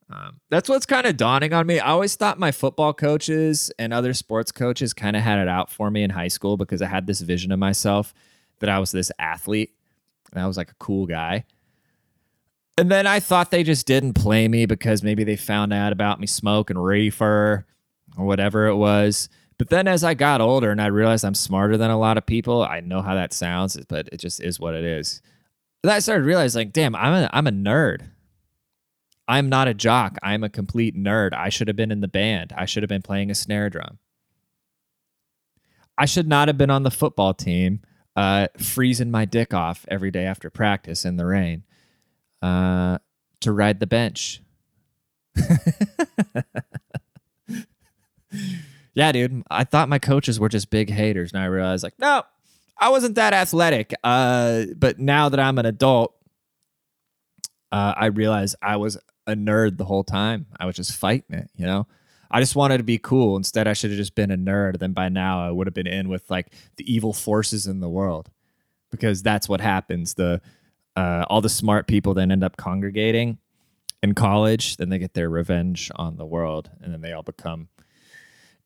Um, 0.09 0.39
that's 0.49 0.69
what's 0.69 0.85
kind 0.85 1.05
of 1.05 1.17
dawning 1.17 1.53
on 1.53 1.67
me. 1.67 1.79
I 1.79 1.89
always 1.89 2.15
thought 2.15 2.39
my 2.39 2.51
football 2.51 2.93
coaches 2.93 3.71
and 3.77 3.93
other 3.93 4.13
sports 4.13 4.51
coaches 4.51 4.93
kind 4.93 5.15
of 5.15 5.21
had 5.21 5.39
it 5.39 5.49
out 5.49 5.69
for 5.69 5.91
me 5.91 6.03
in 6.03 6.11
high 6.11 6.29
school 6.29 6.55
because 6.55 6.81
I 6.81 6.87
had 6.87 7.07
this 7.07 7.19
vision 7.21 7.51
of 7.51 7.59
myself 7.59 8.13
that 8.59 8.69
I 8.69 8.79
was 8.79 8.91
this 8.91 9.11
athlete 9.19 9.73
and 10.31 10.41
I 10.41 10.47
was 10.47 10.55
like 10.55 10.71
a 10.71 10.75
cool 10.75 11.07
guy. 11.07 11.45
And 12.77 12.91
then 12.91 13.07
I 13.07 13.19
thought 13.19 13.49
they 13.49 13.63
just 13.63 13.87
didn't 13.87 14.13
play 14.13 14.47
me 14.47 14.67
because 14.67 15.01
maybe 15.01 15.23
they 15.23 15.35
found 15.35 15.73
out 15.73 15.91
about 15.91 16.19
me 16.19 16.27
smoking 16.27 16.77
reefer 16.77 17.65
or 18.15 18.25
whatever 18.25 18.67
it 18.67 18.75
was. 18.75 19.29
But 19.57 19.69
then 19.69 19.87
as 19.87 20.03
I 20.03 20.13
got 20.13 20.41
older 20.41 20.69
and 20.69 20.79
I 20.79 20.87
realized 20.87 21.25
I'm 21.25 21.33
smarter 21.33 21.75
than 21.75 21.89
a 21.89 21.97
lot 21.97 22.17
of 22.17 22.27
people, 22.27 22.61
I 22.61 22.81
know 22.81 23.01
how 23.01 23.15
that 23.15 23.33
sounds, 23.33 23.83
but 23.87 24.07
it 24.11 24.19
just 24.19 24.39
is 24.39 24.59
what 24.59 24.75
it 24.75 24.83
is. 24.83 25.23
Then 25.81 25.93
I 25.93 25.99
started 25.99 26.25
realizing, 26.25 26.59
like, 26.59 26.73
damn, 26.73 26.95
I'm 26.95 27.13
a, 27.13 27.29
I'm 27.33 27.47
a 27.47 27.51
nerd. 27.51 28.09
I'm 29.27 29.49
not 29.49 29.67
a 29.67 29.73
jock. 29.73 30.19
I'm 30.21 30.43
a 30.43 30.49
complete 30.49 30.95
nerd. 30.95 31.33
I 31.33 31.49
should 31.49 31.67
have 31.67 31.75
been 31.75 31.91
in 31.91 32.01
the 32.01 32.07
band. 32.07 32.53
I 32.55 32.65
should 32.65 32.83
have 32.83 32.89
been 32.89 33.01
playing 33.01 33.31
a 33.31 33.35
snare 33.35 33.71
drum. 33.71 33.97
I 35.97 36.05
should 36.05 36.27
not 36.27 36.47
have 36.47 36.57
been 36.59 36.69
on 36.69 36.83
the 36.83 36.91
football 36.91 37.33
team, 37.33 37.81
uh, 38.15 38.47
freezing 38.57 39.09
my 39.09 39.25
dick 39.25 39.53
off 39.53 39.85
every 39.89 40.11
day 40.11 40.25
after 40.25 40.51
practice 40.51 41.03
in 41.03 41.17
the 41.17 41.25
rain 41.25 41.63
uh, 42.41 42.97
to 43.41 43.51
ride 43.51 43.79
the 43.79 43.87
bench. 43.87 44.41
yeah, 48.93 49.11
dude. 49.11 49.43
I 49.49 49.63
thought 49.63 49.89
my 49.89 49.99
coaches 49.99 50.39
were 50.39 50.49
just 50.49 50.69
big 50.69 50.89
haters, 50.89 51.33
and 51.33 51.41
I 51.41 51.45
realized, 51.45 51.83
like, 51.83 51.99
no, 51.99 52.23
I 52.79 52.89
wasn't 52.89 53.15
that 53.15 53.33
athletic. 53.33 53.93
Uh, 54.03 54.65
but 54.75 54.99
now 54.99 55.29
that 55.29 55.39
I'm 55.39 55.57
an 55.57 55.65
adult, 55.65 56.15
uh, 57.71 57.93
I 57.95 58.07
realized 58.07 58.55
I 58.61 58.77
was 58.77 58.97
a 59.25 59.35
nerd 59.35 59.77
the 59.77 59.85
whole 59.85 60.03
time. 60.03 60.47
I 60.59 60.65
was 60.65 60.75
just 60.75 60.93
fighting 60.93 61.37
it, 61.37 61.49
you 61.55 61.65
know? 61.65 61.87
I 62.29 62.39
just 62.39 62.55
wanted 62.55 62.77
to 62.77 62.83
be 62.83 62.97
cool. 62.97 63.37
Instead, 63.37 63.67
I 63.67 63.73
should 63.73 63.91
have 63.91 63.97
just 63.97 64.15
been 64.15 64.31
a 64.31 64.37
nerd. 64.37 64.79
Then 64.79 64.93
by 64.93 65.09
now, 65.09 65.47
I 65.47 65.51
would 65.51 65.67
have 65.67 65.73
been 65.73 65.87
in 65.87 66.09
with 66.09 66.29
like 66.29 66.53
the 66.75 66.91
evil 66.91 67.13
forces 67.13 67.67
in 67.67 67.79
the 67.79 67.89
world 67.89 68.29
because 68.91 69.23
that's 69.23 69.47
what 69.47 69.61
happens. 69.61 70.15
The 70.15 70.41
uh, 70.97 71.25
all 71.29 71.41
the 71.41 71.49
smart 71.49 71.87
people 71.87 72.13
then 72.13 72.31
end 72.31 72.43
up 72.43 72.57
congregating 72.57 73.37
in 74.01 74.13
college. 74.15 74.77
Then 74.77 74.89
they 74.89 74.97
get 74.97 75.13
their 75.13 75.29
revenge 75.29 75.91
on 75.95 76.17
the 76.17 76.25
world, 76.25 76.69
and 76.81 76.91
then 76.91 77.01
they 77.01 77.13
all 77.13 77.23
become 77.23 77.69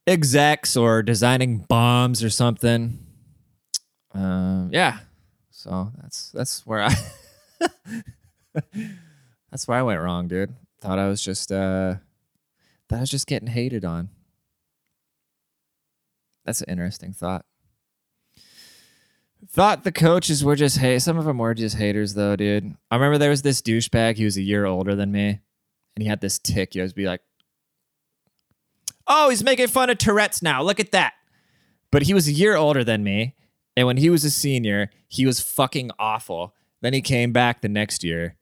execs 0.08 0.78
or 0.78 1.04
designing 1.04 1.60
bombs 1.60 2.24
or 2.24 2.30
something. 2.30 3.06
Uh, 4.16 4.68
yeah. 4.72 5.00
So 5.52 5.92
that's 6.02 6.32
that's 6.32 6.66
where 6.66 6.82
I 6.82 6.96
That's 9.52 9.68
where 9.68 9.78
I 9.78 9.84
went 9.84 10.02
wrong, 10.02 10.28
dude. 10.28 10.56
Thought 10.80 10.98
I 10.98 11.08
was 11.08 11.22
just 11.22 11.52
uh 11.52 11.96
thought 12.88 12.98
I 12.98 13.02
was 13.02 13.10
just 13.10 13.28
getting 13.28 13.50
hated 13.50 13.86
on. 13.86 14.10
That's 16.46 16.62
an 16.62 16.70
interesting 16.70 17.14
thought. 17.14 17.46
Thought 19.50 19.84
the 19.84 19.92
coaches 19.92 20.44
were 20.44 20.56
just 20.56 20.78
hey, 20.78 21.00
some 21.00 21.18
of 21.18 21.26
them 21.26 21.38
were 21.38 21.54
just 21.54 21.78
haters 21.78 22.14
though, 22.14 22.36
dude. 22.36 22.76
I 22.90 22.96
remember 22.96 23.18
there 23.18 23.30
was 23.30 23.42
this 23.42 23.62
douchebag, 23.62 24.18
he 24.18 24.26
was 24.26 24.38
a 24.38 24.42
year 24.42 24.66
older 24.66 24.96
than 24.96 25.12
me, 25.12 25.40
and 25.96 26.04
he 26.04 26.06
had 26.06 26.22
this 26.22 26.40
tick. 26.40 26.74
He 26.74 26.80
always 26.80 26.94
be 26.94 27.06
like, 27.06 27.22
Oh, 29.08 29.30
he's 29.30 29.44
making 29.44 29.68
fun 29.68 29.90
of 29.90 29.98
Tourette's 29.98 30.42
now. 30.42 30.62
Look 30.62 30.80
at 30.80 30.92
that. 30.92 31.14
But 31.92 32.04
he 32.04 32.14
was 32.14 32.28
a 32.28 32.32
year 32.32 32.56
older 32.56 32.84
than 32.84 33.04
me. 33.04 33.36
And 33.76 33.88
when 33.88 33.98
he 33.98 34.10
was 34.10 34.24
a 34.24 34.30
senior, 34.30 34.90
he 35.08 35.26
was 35.26 35.42
fucking 35.42 35.92
awful. 36.00 36.56
Then 36.82 36.94
he 36.94 37.02
came 37.02 37.34
back 37.34 37.62
the 37.62 37.70
next 37.70 38.04
year 38.04 38.38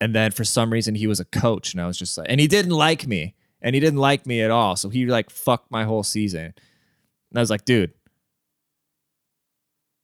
and 0.00 0.14
then 0.14 0.30
for 0.30 0.44
some 0.44 0.70
reason 0.70 0.94
he 0.94 1.06
was 1.06 1.20
a 1.20 1.24
coach 1.24 1.72
and 1.72 1.80
I 1.80 1.86
was 1.86 1.96
just 1.96 2.18
like 2.18 2.26
and 2.28 2.40
he 2.40 2.46
didn't 2.46 2.72
like 2.72 3.06
me 3.06 3.34
and 3.62 3.74
he 3.74 3.80
didn't 3.80 3.98
like 3.98 4.26
me 4.26 4.42
at 4.42 4.50
all 4.50 4.76
so 4.76 4.88
he 4.88 5.06
like 5.06 5.30
fucked 5.30 5.70
my 5.70 5.84
whole 5.84 6.02
season 6.02 6.44
and 6.44 7.36
I 7.36 7.40
was 7.40 7.50
like 7.50 7.64
dude 7.64 7.92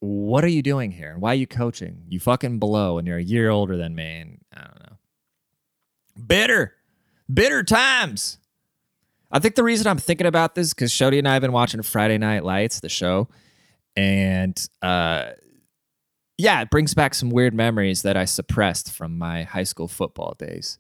what 0.00 0.42
are 0.44 0.48
you 0.48 0.62
doing 0.62 0.90
here 0.90 1.12
And 1.12 1.20
why 1.20 1.32
are 1.32 1.36
you 1.36 1.46
coaching 1.46 2.04
you 2.08 2.20
fucking 2.20 2.58
blow 2.58 2.98
and 2.98 3.06
you're 3.06 3.18
a 3.18 3.22
year 3.22 3.50
older 3.50 3.76
than 3.76 3.94
me 3.94 4.20
and 4.20 4.38
I 4.54 4.60
don't 4.60 4.90
know 4.90 4.96
bitter 6.26 6.74
bitter 7.32 7.62
times 7.62 8.38
I 9.30 9.38
think 9.38 9.54
the 9.54 9.62
reason 9.62 9.86
I'm 9.86 9.98
thinking 9.98 10.26
about 10.26 10.54
this 10.54 10.74
because 10.74 10.90
Shody 10.90 11.18
and 11.18 11.28
I 11.28 11.34
have 11.34 11.42
been 11.42 11.52
watching 11.52 11.82
Friday 11.82 12.18
Night 12.18 12.44
Lights 12.44 12.80
the 12.80 12.88
show 12.88 13.28
and 13.94 14.60
uh 14.82 15.30
yeah, 16.40 16.62
it 16.62 16.70
brings 16.70 16.94
back 16.94 17.14
some 17.14 17.28
weird 17.28 17.52
memories 17.52 18.00
that 18.02 18.16
I 18.16 18.24
suppressed 18.24 18.90
from 18.92 19.18
my 19.18 19.42
high 19.42 19.64
school 19.64 19.88
football 19.88 20.34
days. 20.38 20.78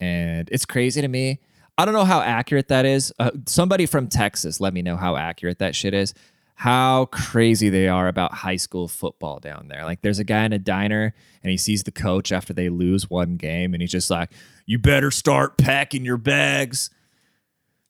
And 0.00 0.48
it's 0.50 0.64
crazy 0.64 1.00
to 1.00 1.06
me. 1.06 1.38
I 1.78 1.84
don't 1.84 1.94
know 1.94 2.04
how 2.04 2.20
accurate 2.20 2.66
that 2.68 2.84
is. 2.84 3.12
Uh, 3.18 3.30
somebody 3.46 3.86
from 3.86 4.08
Texas, 4.08 4.60
let 4.60 4.74
me 4.74 4.82
know 4.82 4.96
how 4.96 5.16
accurate 5.16 5.60
that 5.60 5.76
shit 5.76 5.94
is. 5.94 6.14
How 6.62 7.06
crazy 7.06 7.68
they 7.68 7.88
are 7.88 8.08
about 8.08 8.32
high 8.32 8.56
school 8.56 8.88
football 8.88 9.40
down 9.40 9.68
there. 9.68 9.84
Like, 9.84 10.02
there's 10.02 10.18
a 10.18 10.24
guy 10.24 10.44
in 10.44 10.52
a 10.52 10.58
diner 10.58 11.14
and 11.42 11.50
he 11.50 11.56
sees 11.56 11.82
the 11.82 11.92
coach 11.92 12.30
after 12.30 12.52
they 12.52 12.68
lose 12.68 13.10
one 13.10 13.36
game 13.36 13.74
and 13.74 13.80
he's 13.80 13.90
just 13.90 14.10
like, 14.10 14.30
You 14.64 14.78
better 14.78 15.10
start 15.10 15.58
packing 15.58 16.04
your 16.04 16.18
bags 16.18 16.90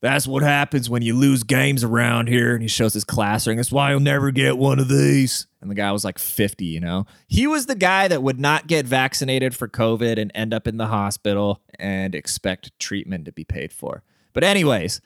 that's 0.02 0.26
what 0.26 0.42
happens 0.42 0.90
when 0.90 1.02
you 1.02 1.14
lose 1.14 1.44
games 1.44 1.84
around 1.84 2.28
here. 2.28 2.54
And 2.54 2.62
he 2.62 2.68
shows 2.68 2.92
his 2.92 3.04
class 3.04 3.46
ring. 3.46 3.56
That's 3.56 3.70
why 3.70 3.92
you'll 3.92 4.00
never 4.00 4.32
get 4.32 4.58
one 4.58 4.80
of 4.80 4.88
these. 4.88 5.46
And 5.60 5.70
the 5.70 5.76
guy 5.76 5.92
was 5.92 6.04
like 6.04 6.18
50, 6.18 6.64
you 6.64 6.80
know? 6.80 7.06
He 7.28 7.46
was 7.46 7.66
the 7.66 7.76
guy 7.76 8.08
that 8.08 8.20
would 8.20 8.40
not 8.40 8.66
get 8.66 8.84
vaccinated 8.84 9.54
for 9.54 9.68
COVID 9.68 10.18
and 10.18 10.32
end 10.34 10.52
up 10.52 10.66
in 10.66 10.76
the 10.76 10.88
hospital 10.88 11.62
and 11.78 12.16
expect 12.16 12.76
treatment 12.80 13.26
to 13.26 13.32
be 13.32 13.44
paid 13.44 13.72
for. 13.72 14.02
But, 14.32 14.42
anyways, 14.42 15.00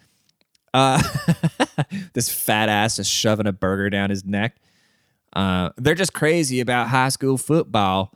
uh, 0.76 1.02
this 2.12 2.30
fat 2.30 2.68
ass 2.68 2.98
is 2.98 3.08
shoving 3.08 3.46
a 3.46 3.52
burger 3.52 3.88
down 3.88 4.10
his 4.10 4.24
neck. 4.24 4.56
Uh, 5.32 5.70
they're 5.78 5.94
just 5.94 6.12
crazy 6.12 6.60
about 6.60 6.88
high 6.88 7.08
school 7.08 7.38
football. 7.38 8.12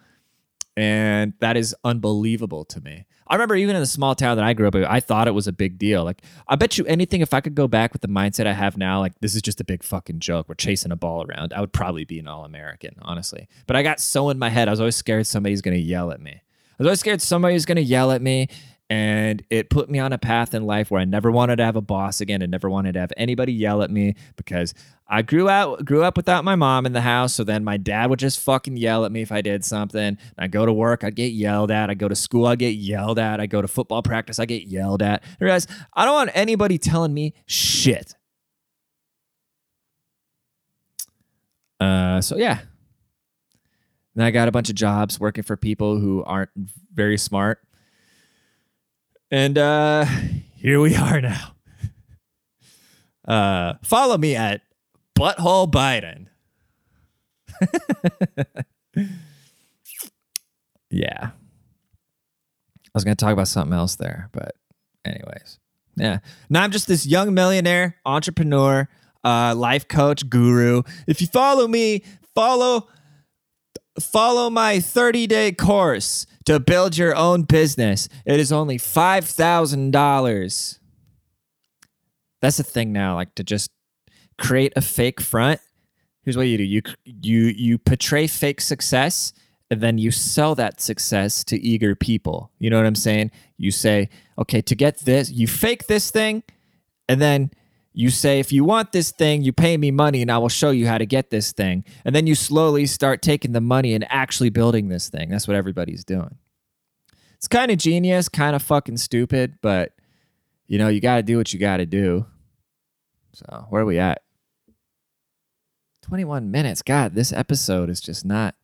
And 0.77 1.33
that 1.40 1.57
is 1.57 1.75
unbelievable 1.85 2.64
to 2.66 2.81
me. 2.81 3.07
I 3.27 3.35
remember 3.35 3.55
even 3.55 3.77
in 3.77 3.81
the 3.81 3.87
small 3.87 4.14
town 4.14 4.37
that 4.37 4.44
I 4.44 4.53
grew 4.53 4.68
up 4.68 4.75
in, 4.75 4.85
I 4.85 5.01
thought 5.01 5.29
it 5.29 5.35
was 5.35 5.46
a 5.46 5.53
big 5.53 5.79
deal. 5.79 6.05
Like, 6.05 6.23
I 6.49 6.57
bet 6.57 6.79
you 6.79 6.85
anything, 6.87 7.20
if 7.20 7.33
I 7.33 7.40
could 7.40 7.55
go 7.55 7.68
back 7.68 7.92
with 7.92 8.03
the 8.03 8.09
mindset 8.09 8.46
I 8.46 8.53
have 8.53 8.77
now, 8.77 8.99
like, 9.01 9.12
this 9.20 9.35
is 9.35 9.42
just 9.42 9.61
a 9.61 9.64
big 9.64 9.83
fucking 9.83 10.20
joke. 10.20 10.49
We're 10.49 10.55
chasing 10.55 10.90
a 10.90 10.96
ball 10.96 11.25
around. 11.25 11.53
I 11.53 11.61
would 11.61 11.73
probably 11.73 12.05
be 12.05 12.18
an 12.18 12.29
All 12.29 12.44
American, 12.44 12.94
honestly. 13.03 13.49
But 13.66 13.77
I 13.77 13.83
got 13.83 14.01
so 14.01 14.31
in 14.31 14.38
my 14.38 14.49
head, 14.49 14.68
I 14.68 14.73
was 14.73 14.81
always 14.81 14.96
scared 14.96 15.27
somebody's 15.27 15.62
going 15.62 15.77
to 15.77 15.83
yell 15.83 16.11
at 16.11 16.20
me. 16.20 16.33
I 16.33 16.75
was 16.79 16.87
always 16.87 17.01
scared 17.01 17.23
somebody's 17.23 17.66
going 17.66 17.77
to 17.77 17.83
yell 17.83 18.11
at 18.11 18.20
me. 18.23 18.49
And 18.90 19.44
it 19.50 19.70
put 19.70 19.88
me 19.88 20.00
on 20.00 20.12
a 20.12 20.18
path 20.18 20.53
in 20.53 20.64
life 20.64 20.90
where 20.90 21.00
I 21.00 21.05
never 21.05 21.31
wanted 21.31 21.57
to 21.57 21.64
have 21.64 21.76
a 21.76 21.81
boss 21.81 22.20
again 22.20 22.42
and 22.42 22.50
never 22.50 22.68
wanted 22.68 22.94
to 22.94 23.00
have 23.00 23.12
anybody 23.16 23.53
yell 23.53 23.83
at 23.83 23.90
me 23.90 24.16
because 24.35 24.74
I 25.07 25.22
grew 25.22 25.48
out 25.48 25.85
grew 25.85 26.03
up 26.03 26.16
without 26.16 26.42
my 26.44 26.57
mom 26.57 26.87
in 26.87 26.92
the 26.92 27.00
house. 27.00 27.33
So 27.33 27.44
then 27.44 27.62
my 27.62 27.76
dad 27.76 28.11
would 28.11 28.18
just 28.18 28.40
fucking 28.40 28.76
yell 28.76 29.05
at 29.05 29.12
me 29.12 29.22
if 29.22 29.31
I 29.31 29.42
did 29.42 29.64
something. 29.64 30.18
I 30.37 30.48
go 30.48 30.66
to 30.66 30.72
work, 30.72 31.05
I'd 31.05 31.14
get 31.14 31.33
yelled 31.33 31.70
at. 31.70 31.88
I 31.88 31.94
go 31.94 32.09
to 32.09 32.16
school, 32.16 32.46
I 32.46 32.57
get 32.57 32.70
yelled 32.74 33.20
at. 33.20 33.38
I 33.38 33.46
go 33.46 33.62
to 33.62 33.68
football 33.68 34.03
practice, 34.03 34.40
I 34.40 34.44
get 34.44 34.66
yelled 34.66 35.03
at. 35.03 35.22
I 35.40 35.44
realize 35.44 35.68
I 35.94 36.05
don't 36.05 36.14
want 36.14 36.31
anybody 36.35 36.76
telling 36.76 37.14
me 37.14 37.35
shit. 37.46 38.14
Uh, 41.79 42.20
so 42.20 42.37
yeah. 42.37 42.59
Then 44.16 44.26
I 44.26 44.33
got 44.33 44.48
a 44.48 44.53
bunch 44.53 44.68
of 44.68 44.74
jobs 44.74 45.20
working 45.20 45.44
for 45.44 45.57
people 45.57 46.00
who 46.00 46.24
aren't 46.24 46.50
very 46.92 47.16
smart. 47.16 47.61
And 49.31 49.57
uh, 49.59 50.07
here 50.57 50.81
we 50.81 50.97
are 50.97 51.21
now. 51.21 51.55
Uh, 53.27 53.75
follow 53.83 54.19
me 54.19 54.35
at 54.35 54.62
Butthole 55.16 55.71
Biden. 55.71 56.27
yeah. 60.90 61.31
I 61.31 62.93
was 62.93 63.05
going 63.05 63.16
to 63.16 63.25
talk 63.25 63.33
about 63.33 63.47
something 63.47 63.73
else 63.73 63.95
there, 63.95 64.31
but 64.33 64.57
anyways. 65.05 65.61
Yeah. 65.97 66.19
Now 66.49 66.64
I'm 66.64 66.73
just 66.73 66.88
this 66.88 67.07
young 67.07 67.33
millionaire, 67.33 67.97
entrepreneur, 68.05 68.88
uh, 69.23 69.55
life 69.55 69.87
coach, 69.87 70.29
guru. 70.29 70.83
If 71.07 71.21
you 71.21 71.29
follow 71.29 71.69
me, 71.69 72.03
follow 72.35 72.88
follow 74.01 74.49
my 74.49 74.77
30-day 74.77 75.53
course 75.53 76.27
to 76.51 76.59
build 76.59 76.97
your 76.97 77.15
own 77.15 77.43
business. 77.43 78.09
It 78.27 78.41
is 78.41 78.51
only 78.51 78.77
$5,000. 78.77 80.79
That's 82.43 82.57
the 82.57 82.65
thing 82.65 82.93
now, 82.93 83.15
like 83.15 83.37
to 83.37 83.45
just 83.45 83.71
create 84.37 84.73
a 84.75 84.81
fake 84.81 85.21
front. 85.21 85.61
Here's 86.25 86.37
what 86.37 86.49
you 86.49 86.59
do. 86.59 86.65
You 86.65 86.83
you 87.05 87.45
you 87.45 87.79
portray 87.79 88.27
fake 88.27 88.61
success 88.61 89.33
and 89.71 89.81
then 89.81 89.99
you 89.99 90.11
sell 90.11 90.57
that 90.57 90.81
success 90.81 91.45
to 91.45 91.57
eager 91.57 91.95
people. 91.95 92.51
You 92.59 92.71
know 92.71 92.79
what 92.79 92.87
I'm 92.87 92.97
saying? 92.97 93.31
You 93.57 93.71
say, 93.71 94.09
okay, 94.37 94.61
to 94.61 94.75
get 94.75 94.99
this, 95.01 95.31
you 95.31 95.47
fake 95.47 95.87
this 95.87 96.11
thing, 96.11 96.43
and 97.09 97.23
then 97.23 97.53
you 97.93 98.11
say, 98.11 98.41
if 98.41 98.51
you 98.51 98.65
want 98.65 98.91
this 98.91 99.13
thing, 99.13 99.43
you 99.43 99.53
pay 99.53 99.77
me 99.77 99.93
money 99.93 100.21
and 100.21 100.33
I 100.33 100.39
will 100.39 100.49
show 100.49 100.71
you 100.71 100.89
how 100.89 100.99
to 100.99 101.07
get 101.07 101.31
this 101.31 101.53
thing. 101.53 101.85
And 102.05 102.15
then 102.15 102.27
you 102.27 102.35
slowly 102.35 102.87
start 102.87 103.23
taking 103.23 103.53
the 103.53 103.61
money 103.61 103.95
and 103.95 104.05
actually 104.11 104.51
building 104.51 104.89
this 104.89 105.09
thing. 105.09 105.29
That's 105.29 105.47
what 105.47 105.57
everybody's 105.57 106.05
doing. 106.05 106.39
It's 107.40 107.48
kind 107.48 107.70
of 107.70 107.79
genius, 107.79 108.29
kind 108.29 108.55
of 108.55 108.62
fucking 108.62 108.98
stupid, 108.98 109.61
but 109.62 109.94
you 110.66 110.76
know, 110.76 110.88
you 110.88 111.00
got 111.00 111.16
to 111.16 111.22
do 111.22 111.38
what 111.38 111.55
you 111.55 111.59
got 111.59 111.79
to 111.79 111.87
do. 111.87 112.26
So, 113.33 113.64
where 113.70 113.81
are 113.81 113.87
we 113.87 113.98
at? 113.98 114.20
21 116.03 116.50
minutes. 116.50 116.83
God, 116.83 117.14
this 117.14 117.33
episode 117.33 117.88
is 117.88 117.98
just 117.98 118.26
not 118.26 118.57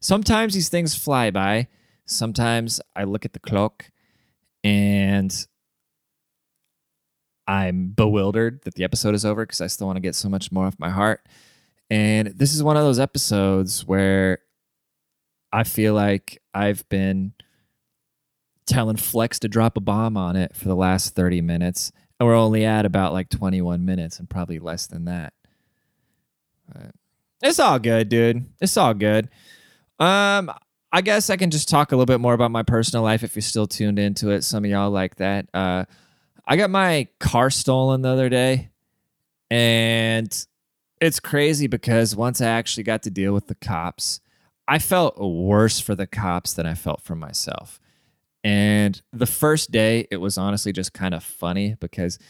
sometimes 0.00 0.54
these 0.54 0.68
things 0.68 0.96
fly 0.96 1.30
by. 1.30 1.68
Sometimes 2.04 2.80
I 2.96 3.04
look 3.04 3.24
at 3.24 3.32
the 3.32 3.38
clock 3.38 3.92
and 4.64 5.32
I'm 7.46 7.90
bewildered 7.90 8.62
that 8.64 8.74
the 8.74 8.82
episode 8.82 9.14
is 9.14 9.24
over 9.24 9.46
because 9.46 9.60
I 9.60 9.68
still 9.68 9.86
want 9.86 9.98
to 9.98 10.00
get 10.00 10.16
so 10.16 10.28
much 10.28 10.50
more 10.50 10.66
off 10.66 10.80
my 10.80 10.90
heart. 10.90 11.24
And 11.90 12.26
this 12.26 12.56
is 12.56 12.62
one 12.64 12.76
of 12.76 12.82
those 12.82 12.98
episodes 12.98 13.86
where 13.86 14.40
I 15.52 15.62
feel 15.62 15.94
like 15.94 16.42
I've 16.52 16.88
been 16.88 17.32
telling 18.66 18.96
Flex 18.96 19.38
to 19.40 19.48
drop 19.48 19.76
a 19.76 19.80
bomb 19.80 20.16
on 20.16 20.36
it 20.36 20.54
for 20.54 20.68
the 20.68 20.76
last 20.76 21.14
30 21.14 21.40
minutes. 21.40 21.92
And 22.18 22.26
we're 22.26 22.34
only 22.34 22.64
at 22.64 22.86
about 22.86 23.12
like 23.12 23.28
21 23.28 23.84
minutes 23.84 24.18
and 24.18 24.28
probably 24.28 24.58
less 24.58 24.86
than 24.86 25.04
that. 25.04 25.32
But 26.72 26.92
it's 27.42 27.60
all 27.60 27.78
good, 27.78 28.08
dude. 28.08 28.44
It's 28.60 28.76
all 28.76 28.94
good. 28.94 29.28
Um, 29.98 30.50
I 30.92 31.00
guess 31.02 31.30
I 31.30 31.36
can 31.36 31.50
just 31.50 31.68
talk 31.68 31.92
a 31.92 31.96
little 31.96 32.06
bit 32.06 32.20
more 32.20 32.34
about 32.34 32.50
my 32.50 32.62
personal 32.62 33.02
life 33.02 33.22
if 33.22 33.36
you're 33.36 33.42
still 33.42 33.66
tuned 33.66 33.98
into 33.98 34.30
it. 34.30 34.42
Some 34.42 34.64
of 34.64 34.70
y'all 34.70 34.90
like 34.90 35.16
that. 35.16 35.48
Uh, 35.52 35.84
I 36.46 36.56
got 36.56 36.70
my 36.70 37.08
car 37.18 37.50
stolen 37.50 38.02
the 38.02 38.08
other 38.08 38.28
day, 38.28 38.70
and 39.50 40.46
it's 41.00 41.20
crazy 41.20 41.66
because 41.66 42.14
once 42.16 42.40
I 42.40 42.46
actually 42.46 42.84
got 42.84 43.02
to 43.02 43.10
deal 43.10 43.34
with 43.34 43.48
the 43.48 43.56
cops, 43.56 44.20
I 44.68 44.78
felt 44.78 45.18
worse 45.18 45.80
for 45.80 45.94
the 45.94 46.06
cops 46.06 46.54
than 46.54 46.66
I 46.66 46.74
felt 46.74 47.02
for 47.02 47.14
myself. 47.14 47.80
And 48.46 49.02
the 49.12 49.26
first 49.26 49.72
day, 49.72 50.06
it 50.08 50.18
was 50.18 50.38
honestly 50.38 50.72
just 50.72 50.92
kind 50.92 51.14
of 51.14 51.24
funny 51.24 51.74
because 51.80 52.20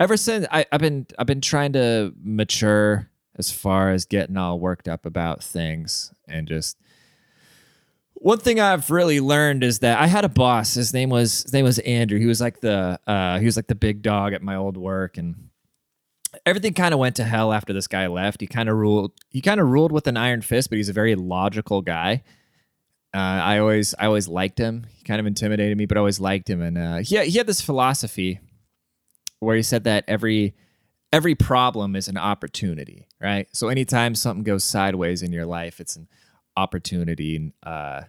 ever 0.00 0.16
since 0.16 0.46
I, 0.50 0.64
have 0.72 0.80
been 0.80 1.06
I've 1.18 1.26
been 1.26 1.42
trying 1.42 1.74
to 1.74 2.14
mature 2.22 3.10
as 3.36 3.50
far 3.50 3.90
as 3.90 4.06
getting 4.06 4.38
all 4.38 4.58
worked 4.58 4.88
up 4.88 5.04
about 5.04 5.44
things 5.44 6.10
and 6.26 6.48
just 6.48 6.78
one 8.14 8.38
thing 8.38 8.58
I've 8.58 8.90
really 8.90 9.20
learned 9.20 9.62
is 9.62 9.80
that 9.80 10.00
I 10.00 10.06
had 10.06 10.24
a 10.24 10.30
boss. 10.30 10.72
His 10.72 10.94
name 10.94 11.10
was 11.10 11.42
his 11.42 11.52
name 11.52 11.66
was 11.66 11.78
Andrew. 11.80 12.18
He 12.18 12.24
was 12.24 12.40
like 12.40 12.60
the 12.60 12.98
uh, 13.06 13.38
he 13.38 13.44
was 13.44 13.56
like 13.56 13.66
the 13.66 13.74
big 13.74 14.00
dog 14.00 14.32
at 14.32 14.40
my 14.40 14.56
old 14.56 14.78
work, 14.78 15.18
and 15.18 15.50
everything 16.46 16.72
kind 16.72 16.94
of 16.94 16.98
went 16.98 17.16
to 17.16 17.24
hell 17.24 17.52
after 17.52 17.74
this 17.74 17.86
guy 17.88 18.06
left. 18.06 18.40
He 18.40 18.46
kind 18.46 18.70
of 18.70 18.76
ruled. 18.76 19.12
He 19.28 19.42
kind 19.42 19.60
of 19.60 19.68
ruled 19.68 19.92
with 19.92 20.06
an 20.06 20.16
iron 20.16 20.40
fist, 20.40 20.70
but 20.70 20.78
he's 20.78 20.88
a 20.88 20.94
very 20.94 21.14
logical 21.14 21.82
guy. 21.82 22.22
Uh, 23.18 23.42
I 23.42 23.58
always 23.58 23.96
I 23.98 24.06
always 24.06 24.28
liked 24.28 24.58
him. 24.58 24.86
He 24.96 25.02
kind 25.02 25.18
of 25.18 25.26
intimidated 25.26 25.76
me, 25.76 25.86
but 25.86 25.96
I 25.96 25.98
always 25.98 26.20
liked 26.20 26.48
him. 26.48 26.62
And 26.62 26.78
uh, 26.78 26.96
he 26.98 27.18
he 27.24 27.36
had 27.36 27.48
this 27.48 27.60
philosophy 27.60 28.38
where 29.40 29.56
he 29.56 29.62
said 29.62 29.82
that 29.84 30.04
every 30.06 30.54
every 31.12 31.34
problem 31.34 31.96
is 31.96 32.06
an 32.06 32.16
opportunity, 32.16 33.08
right? 33.20 33.48
So 33.52 33.70
anytime 33.70 34.14
something 34.14 34.44
goes 34.44 34.62
sideways 34.62 35.22
in 35.22 35.32
your 35.32 35.46
life, 35.46 35.80
it's 35.80 35.96
an 35.96 36.06
opportunity 36.56 37.52
uh, 37.64 38.02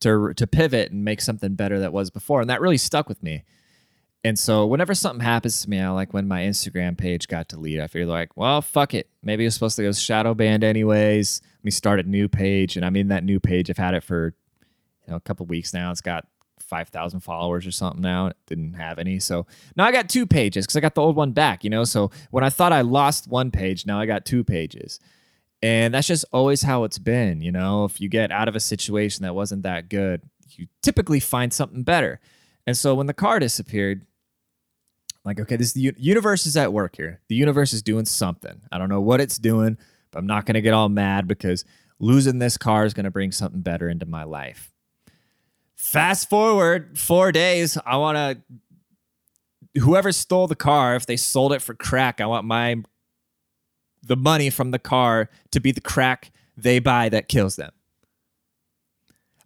to 0.00 0.34
to 0.34 0.46
pivot 0.46 0.92
and 0.92 1.02
make 1.02 1.22
something 1.22 1.54
better 1.54 1.78
that 1.78 1.92
was 1.94 2.10
before, 2.10 2.42
and 2.42 2.50
that 2.50 2.60
really 2.60 2.76
stuck 2.76 3.08
with 3.08 3.22
me. 3.22 3.44
And 4.22 4.38
so 4.38 4.66
whenever 4.66 4.94
something 4.94 5.24
happens 5.24 5.62
to 5.62 5.70
me, 5.70 5.80
I 5.80 5.88
like 5.88 6.12
when 6.12 6.28
my 6.28 6.42
Instagram 6.42 6.98
page 6.98 7.28
got 7.28 7.48
deleted, 7.48 7.80
I 7.80 7.86
feel 7.86 8.08
like, 8.08 8.36
well, 8.36 8.60
fuck 8.60 8.92
it. 8.92 9.08
Maybe 9.22 9.46
it's 9.46 9.54
supposed 9.54 9.76
to 9.76 9.82
go 9.82 9.92
shadow 9.92 10.34
banned 10.34 10.64
anyways. 10.64 11.40
Me 11.62 11.70
start 11.70 12.00
a 12.00 12.02
new 12.02 12.28
page. 12.28 12.76
And 12.76 12.84
I'm 12.84 12.96
in 12.96 13.08
that 13.08 13.24
new 13.24 13.40
page. 13.40 13.70
I've 13.70 13.78
had 13.78 13.94
it 13.94 14.02
for 14.02 14.34
you 15.06 15.10
know 15.10 15.16
a 15.16 15.20
couple 15.20 15.46
weeks 15.46 15.72
now. 15.72 15.90
It's 15.90 16.00
got 16.00 16.26
five 16.58 16.88
thousand 16.88 17.20
followers 17.20 17.66
or 17.66 17.70
something 17.70 18.00
now. 18.00 18.28
It 18.28 18.36
didn't 18.46 18.74
have 18.74 18.98
any. 18.98 19.18
So 19.18 19.46
now 19.76 19.84
I 19.84 19.92
got 19.92 20.08
two 20.08 20.26
pages 20.26 20.66
because 20.66 20.76
I 20.76 20.80
got 20.80 20.94
the 20.94 21.02
old 21.02 21.16
one 21.16 21.32
back, 21.32 21.64
you 21.64 21.70
know. 21.70 21.84
So 21.84 22.10
when 22.30 22.44
I 22.44 22.50
thought 22.50 22.72
I 22.72 22.80
lost 22.80 23.28
one 23.28 23.50
page, 23.50 23.86
now 23.86 24.00
I 24.00 24.06
got 24.06 24.24
two 24.24 24.44
pages. 24.44 24.98
And 25.62 25.94
that's 25.94 26.08
just 26.08 26.24
always 26.32 26.62
how 26.62 26.84
it's 26.84 26.98
been. 26.98 27.40
You 27.40 27.52
know, 27.52 27.84
if 27.84 28.00
you 28.00 28.08
get 28.08 28.32
out 28.32 28.48
of 28.48 28.56
a 28.56 28.60
situation 28.60 29.22
that 29.22 29.34
wasn't 29.34 29.62
that 29.62 29.88
good, 29.88 30.22
you 30.48 30.66
typically 30.82 31.20
find 31.20 31.52
something 31.52 31.84
better. 31.84 32.20
And 32.66 32.76
so 32.76 32.94
when 32.94 33.06
the 33.06 33.14
car 33.14 33.38
disappeared, 33.38 34.06
like, 35.24 35.38
okay, 35.38 35.56
this 35.56 35.72
the 35.72 35.94
universe 35.98 36.46
is 36.46 36.56
at 36.56 36.72
work 36.72 36.96
here. 36.96 37.20
The 37.28 37.36
universe 37.36 37.72
is 37.72 37.82
doing 37.82 38.06
something. 38.06 38.60
I 38.72 38.78
don't 38.78 38.88
know 38.88 39.00
what 39.00 39.20
it's 39.20 39.38
doing, 39.38 39.78
I'm 40.14 40.26
not 40.26 40.46
going 40.46 40.54
to 40.54 40.60
get 40.60 40.74
all 40.74 40.88
mad 40.88 41.26
because 41.26 41.64
losing 41.98 42.38
this 42.38 42.56
car 42.56 42.84
is 42.84 42.94
going 42.94 43.04
to 43.04 43.10
bring 43.10 43.32
something 43.32 43.60
better 43.60 43.88
into 43.88 44.06
my 44.06 44.24
life. 44.24 44.72
Fast 45.74 46.28
forward 46.28 46.98
four 46.98 47.32
days, 47.32 47.76
I 47.84 47.96
want 47.96 48.16
to. 48.16 49.80
Whoever 49.80 50.12
stole 50.12 50.46
the 50.46 50.54
car, 50.54 50.96
if 50.96 51.06
they 51.06 51.16
sold 51.16 51.52
it 51.52 51.62
for 51.62 51.74
crack, 51.74 52.20
I 52.20 52.26
want 52.26 52.46
my 52.46 52.82
the 54.02 54.16
money 54.16 54.50
from 54.50 54.70
the 54.70 54.78
car 54.78 55.30
to 55.52 55.60
be 55.60 55.72
the 55.72 55.80
crack 55.80 56.30
they 56.56 56.78
buy 56.78 57.08
that 57.08 57.28
kills 57.28 57.56
them. 57.56 57.72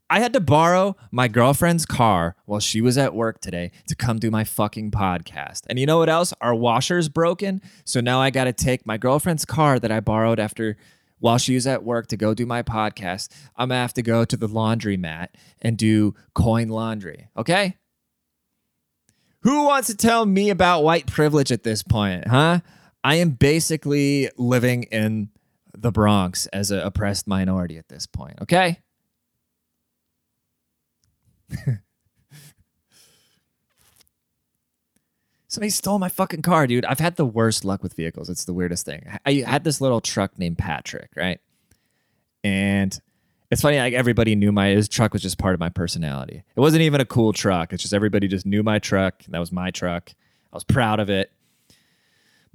I 0.09 0.21
had 0.21 0.33
to 0.35 0.40
borrow 0.40 0.97
my 1.11 1.27
girlfriend's 1.27 1.85
car 1.85 2.37
while 2.45 2.61
she 2.61 2.81
was 2.81 2.97
at 2.97 3.14
work 3.14 3.40
today 3.40 3.73
to 3.88 3.97
come 3.97 4.19
do 4.19 4.31
my 4.31 4.45
fucking 4.45 4.92
podcast. 4.92 5.62
And 5.69 5.81
you 5.81 5.87
know 5.87 5.99
what 5.99 6.09
else? 6.09 6.33
Our 6.40 6.55
washer's 6.55 7.09
broken. 7.09 7.61
So 7.85 8.01
now 8.01 8.21
I 8.21 8.31
got 8.31 8.45
to 8.45 8.53
take 8.53 8.87
my 8.87 8.99
girlfriend's 8.99 9.45
car 9.45 9.81
that 9.81 9.90
I 9.90 9.99
borrowed 9.99 10.38
after 10.38 10.77
while 11.19 11.38
she 11.38 11.55
was 11.55 11.66
at 11.66 11.83
work 11.83 12.07
to 12.09 12.16
go 12.16 12.35
do 12.35 12.47
my 12.47 12.62
podcast. 12.62 13.31
I'm 13.57 13.71
going 13.71 13.79
to 13.79 13.81
have 13.81 13.95
to 13.95 14.03
go 14.03 14.25
to 14.25 14.37
the 14.37 14.49
laundromat 14.49 15.29
and 15.61 15.77
do 15.77 16.14
coin 16.35 16.69
laundry. 16.69 17.29
Okay? 17.37 17.77
Who 19.40 19.64
wants 19.64 19.88
to 19.88 19.97
tell 19.97 20.25
me 20.25 20.51
about 20.51 20.85
white 20.85 21.07
privilege 21.07 21.51
at 21.51 21.64
this 21.64 21.83
point, 21.83 22.29
huh? 22.29 22.61
I 23.03 23.16
am 23.16 23.31
basically 23.31 24.31
living 24.37 24.85
in 24.85 25.31
the 25.77 25.92
Bronx 25.92 26.47
as 26.49 26.71
an 26.71 26.81
oppressed 26.81 27.27
minority 27.27 27.79
at 27.79 27.88
this 27.88 28.07
point. 28.07 28.38
Okay. 28.42 28.81
Somebody 35.49 35.71
stole 35.71 35.99
my 35.99 36.09
fucking 36.09 36.43
car, 36.43 36.67
dude. 36.67 36.85
I've 36.85 36.99
had 36.99 37.17
the 37.17 37.25
worst 37.25 37.65
luck 37.65 37.83
with 37.83 37.95
vehicles. 37.95 38.29
It's 38.29 38.45
the 38.45 38.53
weirdest 38.53 38.85
thing. 38.85 39.07
I 39.25 39.45
had 39.47 39.65
this 39.65 39.81
little 39.81 40.01
truck 40.01 40.39
named 40.39 40.59
Patrick, 40.59 41.11
right? 41.17 41.41
And 42.45 42.99
it's 43.51 43.63
funny, 43.63 43.79
like 43.79 43.95
everybody 43.95 44.35
knew 44.35 44.53
my 44.53 44.69
his 44.69 44.89
truck 44.89 45.13
was 45.13 45.23
just 45.23 45.39
part 45.39 45.55
of 45.55 45.61
my 45.61 45.69
personality. 45.69 46.43
It 46.55 46.61
wasn't 46.61 46.83
even 46.83 47.01
a 47.01 47.07
cool 47.07 47.33
truck. 47.33 47.73
It's 47.73 47.83
just 47.83 47.95
everybody 47.95 48.29
just 48.29 48.45
knew 48.45 48.63
my 48.63 48.79
truck. 48.79 49.23
That 49.29 49.39
was 49.39 49.53
my 49.53 49.71
truck. 49.71 50.13
I 50.53 50.57
was 50.57 50.65
proud 50.65 51.01
of 51.01 51.09
it 51.11 51.31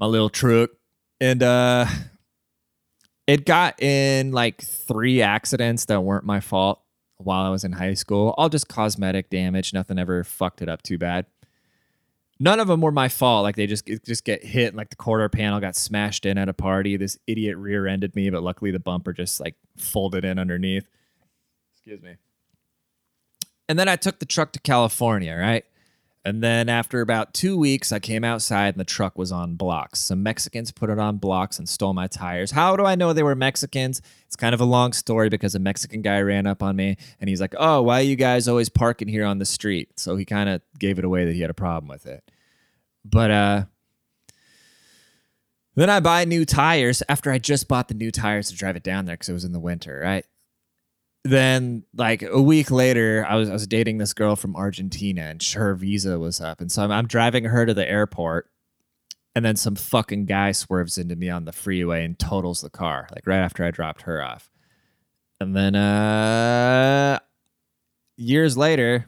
my 0.01 0.07
little 0.07 0.29
truck, 0.29 0.71
and 1.19 1.43
uh, 1.43 1.85
it 3.27 3.45
got 3.45 3.81
in 3.81 4.31
like 4.31 4.59
three 4.59 5.21
accidents 5.21 5.85
that 5.85 6.01
weren't 6.01 6.25
my 6.25 6.39
fault 6.39 6.81
while 7.25 7.45
I 7.45 7.49
was 7.49 7.63
in 7.63 7.73
high 7.73 7.93
school. 7.93 8.33
All 8.37 8.49
just 8.49 8.67
cosmetic 8.67 9.29
damage. 9.29 9.73
Nothing 9.73 9.99
ever 9.99 10.23
fucked 10.23 10.61
it 10.61 10.69
up 10.69 10.81
too 10.81 10.97
bad. 10.97 11.25
none 12.41 12.59
of 12.59 12.67
them 12.67 12.81
were 12.81 12.91
my 12.91 13.07
fault. 13.07 13.43
Like 13.43 13.55
they 13.55 13.67
just 13.67 13.85
just 14.03 14.25
get 14.25 14.43
hit, 14.43 14.75
like 14.75 14.89
the 14.89 14.95
quarter 14.95 15.29
panel 15.29 15.59
got 15.59 15.75
smashed 15.75 16.25
in 16.25 16.37
at 16.39 16.49
a 16.49 16.53
party. 16.53 16.97
This 16.97 17.17
idiot 17.27 17.55
rear-ended 17.55 18.15
me, 18.15 18.29
but 18.31 18.41
luckily 18.41 18.71
the 18.71 18.79
bumper 18.79 19.13
just 19.13 19.39
like 19.39 19.55
folded 19.77 20.25
in 20.25 20.39
underneath. 20.39 20.87
Excuse 21.75 22.01
me. 22.01 22.15
And 23.69 23.77
then 23.77 23.87
I 23.87 23.95
took 23.95 24.19
the 24.19 24.25
truck 24.25 24.51
to 24.53 24.59
California, 24.59 25.35
right? 25.35 25.63
And 26.23 26.43
then 26.43 26.69
after 26.69 27.01
about 27.01 27.33
two 27.33 27.57
weeks, 27.57 27.91
I 27.91 27.99
came 27.99 28.23
outside 28.23 28.75
and 28.75 28.79
the 28.79 28.85
truck 28.85 29.17
was 29.17 29.31
on 29.31 29.55
blocks. 29.55 29.99
Some 29.99 30.21
Mexicans 30.21 30.71
put 30.71 30.91
it 30.91 30.99
on 30.99 31.17
blocks 31.17 31.57
and 31.57 31.67
stole 31.67 31.93
my 31.93 32.05
tires. 32.05 32.51
How 32.51 32.75
do 32.75 32.85
I 32.85 32.93
know 32.93 33.11
they 33.11 33.23
were 33.23 33.33
Mexicans? 33.33 34.03
It's 34.27 34.35
kind 34.35 34.53
of 34.53 34.61
a 34.61 34.65
long 34.65 34.93
story 34.93 35.29
because 35.29 35.55
a 35.55 35.59
Mexican 35.59 36.03
guy 36.03 36.21
ran 36.21 36.45
up 36.45 36.61
on 36.61 36.75
me 36.75 36.97
and 37.19 37.27
he's 37.27 37.41
like, 37.41 37.55
Oh, 37.57 37.81
why 37.81 38.01
are 38.01 38.03
you 38.03 38.15
guys 38.15 38.47
always 38.47 38.69
parking 38.69 39.07
here 39.07 39.25
on 39.25 39.39
the 39.39 39.45
street? 39.45 39.99
So 39.99 40.15
he 40.15 40.25
kind 40.25 40.47
of 40.47 40.61
gave 40.77 40.99
it 40.99 41.05
away 41.05 41.25
that 41.25 41.33
he 41.33 41.41
had 41.41 41.49
a 41.49 41.55
problem 41.55 41.89
with 41.89 42.05
it. 42.05 42.23
But 43.03 43.31
uh 43.31 43.63
then 45.75 45.89
I 45.89 46.01
buy 46.01 46.25
new 46.25 46.45
tires 46.45 47.01
after 47.07 47.31
I 47.31 47.39
just 47.39 47.67
bought 47.67 47.87
the 47.87 47.93
new 47.93 48.11
tires 48.11 48.49
to 48.49 48.55
drive 48.55 48.75
it 48.75 48.83
down 48.83 49.05
there 49.05 49.15
because 49.15 49.29
it 49.29 49.33
was 49.33 49.45
in 49.45 49.53
the 49.53 49.59
winter, 49.59 49.99
right? 50.03 50.25
Then 51.23 51.83
like 51.95 52.23
a 52.23 52.41
week 52.41 52.71
later 52.71 53.25
I 53.27 53.35
was 53.35 53.49
I 53.49 53.53
was 53.53 53.67
dating 53.67 53.97
this 53.97 54.13
girl 54.13 54.35
from 54.35 54.55
Argentina 54.55 55.23
and 55.23 55.43
her 55.43 55.75
visa 55.75 56.17
was 56.17 56.41
up 56.41 56.61
and 56.61 56.71
so 56.71 56.83
I'm, 56.83 56.91
I'm 56.91 57.07
driving 57.07 57.43
her 57.45 57.65
to 57.65 57.73
the 57.73 57.87
airport 57.87 58.49
and 59.35 59.45
then 59.45 59.55
some 59.55 59.75
fucking 59.75 60.25
guy 60.25 60.51
swerves 60.51 60.97
into 60.97 61.15
me 61.15 61.29
on 61.29 61.45
the 61.45 61.51
freeway 61.51 62.03
and 62.03 62.17
totals 62.17 62.61
the 62.61 62.69
car 62.69 63.07
like 63.13 63.27
right 63.27 63.37
after 63.39 63.63
I 63.63 63.71
dropped 63.71 64.03
her 64.03 64.21
off. 64.23 64.49
And 65.39 65.55
then 65.55 65.75
uh 65.75 67.19
years 68.17 68.57
later 68.57 69.07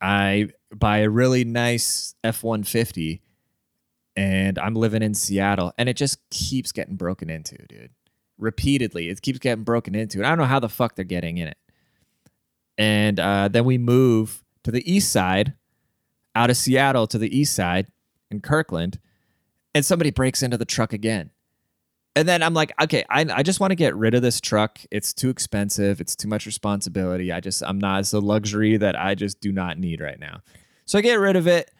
I 0.00 0.48
buy 0.74 0.98
a 0.98 1.10
really 1.10 1.44
nice 1.44 2.16
F150 2.24 3.20
and 4.16 4.58
I'm 4.58 4.74
living 4.74 5.02
in 5.02 5.14
Seattle 5.14 5.72
and 5.78 5.88
it 5.88 5.96
just 5.96 6.18
keeps 6.30 6.72
getting 6.72 6.96
broken 6.96 7.30
into 7.30 7.56
dude 7.68 7.90
repeatedly. 8.38 9.08
It 9.08 9.22
keeps 9.22 9.38
getting 9.38 9.64
broken 9.64 9.94
into. 9.94 10.18
And 10.18 10.26
I 10.26 10.30
don't 10.30 10.38
know 10.38 10.44
how 10.44 10.60
the 10.60 10.68
fuck 10.68 10.96
they're 10.96 11.04
getting 11.04 11.38
in 11.38 11.48
it. 11.48 11.58
And 12.78 13.20
uh, 13.20 13.48
then 13.48 13.64
we 13.64 13.78
move 13.78 14.42
to 14.64 14.70
the 14.70 14.90
east 14.90 15.12
side, 15.12 15.54
out 16.34 16.50
of 16.50 16.56
Seattle 16.56 17.06
to 17.08 17.18
the 17.18 17.36
east 17.36 17.54
side 17.54 17.88
in 18.30 18.40
Kirkland, 18.40 18.98
and 19.74 19.84
somebody 19.84 20.10
breaks 20.10 20.42
into 20.42 20.56
the 20.56 20.64
truck 20.64 20.92
again. 20.92 21.30
And 22.14 22.28
then 22.28 22.42
I'm 22.42 22.52
like, 22.52 22.72
okay, 22.82 23.04
I, 23.08 23.26
I 23.32 23.42
just 23.42 23.58
want 23.60 23.70
to 23.70 23.74
get 23.76 23.96
rid 23.96 24.14
of 24.14 24.22
this 24.22 24.40
truck. 24.40 24.80
It's 24.90 25.14
too 25.14 25.30
expensive. 25.30 26.00
It's 26.00 26.14
too 26.14 26.28
much 26.28 26.44
responsibility. 26.44 27.32
I 27.32 27.40
just, 27.40 27.62
I'm 27.62 27.78
not, 27.78 28.00
it's 28.00 28.12
a 28.12 28.20
luxury 28.20 28.76
that 28.76 28.98
I 28.98 29.14
just 29.14 29.40
do 29.40 29.50
not 29.50 29.78
need 29.78 30.00
right 30.00 30.18
now. 30.18 30.40
So 30.84 30.98
I 30.98 31.02
get 31.02 31.14
rid 31.14 31.36
of 31.36 31.46
it 31.46 31.70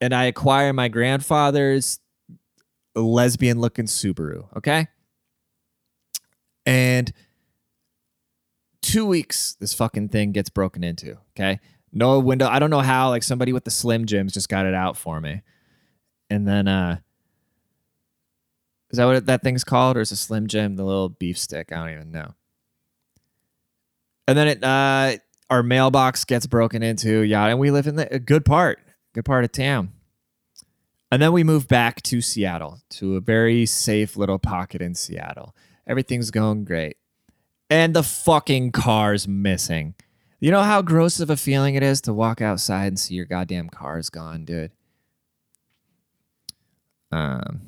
and 0.00 0.14
I 0.14 0.24
acquire 0.24 0.72
my 0.72 0.86
grandfather's 0.88 1.98
lesbian 2.94 3.60
looking 3.60 3.86
Subaru. 3.86 4.46
Okay. 4.56 4.86
And 6.66 7.12
two 8.82 9.06
weeks, 9.06 9.56
this 9.60 9.72
fucking 9.72 10.08
thing 10.08 10.32
gets 10.32 10.50
broken 10.50 10.84
into. 10.84 11.16
Okay. 11.30 11.60
No 11.92 12.18
window. 12.18 12.48
I 12.48 12.58
don't 12.58 12.70
know 12.70 12.80
how. 12.80 13.08
Like 13.08 13.22
somebody 13.22 13.52
with 13.52 13.64
the 13.64 13.70
Slim 13.70 14.04
Jims 14.04 14.34
just 14.34 14.48
got 14.48 14.66
it 14.66 14.74
out 14.74 14.96
for 14.96 15.20
me. 15.20 15.42
And 16.28 16.46
then, 16.46 16.68
uh, 16.68 16.98
is 18.90 18.98
that 18.98 19.06
what 19.06 19.26
that 19.26 19.42
thing's 19.42 19.64
called? 19.64 19.96
Or 19.96 20.00
is 20.00 20.12
a 20.12 20.16
Slim 20.16 20.46
Jim 20.48 20.76
the 20.76 20.84
little 20.84 21.08
beef 21.08 21.38
stick? 21.38 21.72
I 21.72 21.76
don't 21.76 21.90
even 21.90 22.10
know. 22.10 22.34
And 24.28 24.36
then 24.36 24.48
it, 24.48 24.64
uh, 24.64 25.16
our 25.48 25.62
mailbox 25.62 26.24
gets 26.24 26.46
broken 26.46 26.82
into. 26.82 27.20
Yeah. 27.20 27.46
And 27.46 27.60
we 27.60 27.70
live 27.70 27.86
in 27.86 27.96
the, 27.96 28.12
a 28.12 28.18
good 28.18 28.44
part, 28.44 28.80
good 29.14 29.24
part 29.24 29.44
of 29.44 29.52
town. 29.52 29.92
And 31.12 31.22
then 31.22 31.32
we 31.32 31.44
move 31.44 31.68
back 31.68 32.02
to 32.02 32.20
Seattle, 32.20 32.80
to 32.90 33.14
a 33.14 33.20
very 33.20 33.64
safe 33.64 34.16
little 34.16 34.40
pocket 34.40 34.82
in 34.82 34.96
Seattle. 34.96 35.54
Everything's 35.86 36.30
going 36.30 36.64
great. 36.64 36.96
And 37.70 37.94
the 37.94 38.02
fucking 38.02 38.72
car's 38.72 39.26
missing. 39.26 39.94
You 40.40 40.50
know 40.50 40.62
how 40.62 40.82
gross 40.82 41.20
of 41.20 41.30
a 41.30 41.36
feeling 41.36 41.74
it 41.74 41.82
is 41.82 42.00
to 42.02 42.12
walk 42.12 42.40
outside 42.40 42.86
and 42.86 42.98
see 42.98 43.14
your 43.14 43.24
goddamn 43.24 43.68
car's 43.68 44.10
gone, 44.10 44.44
dude? 44.44 44.72
Um, 47.10 47.62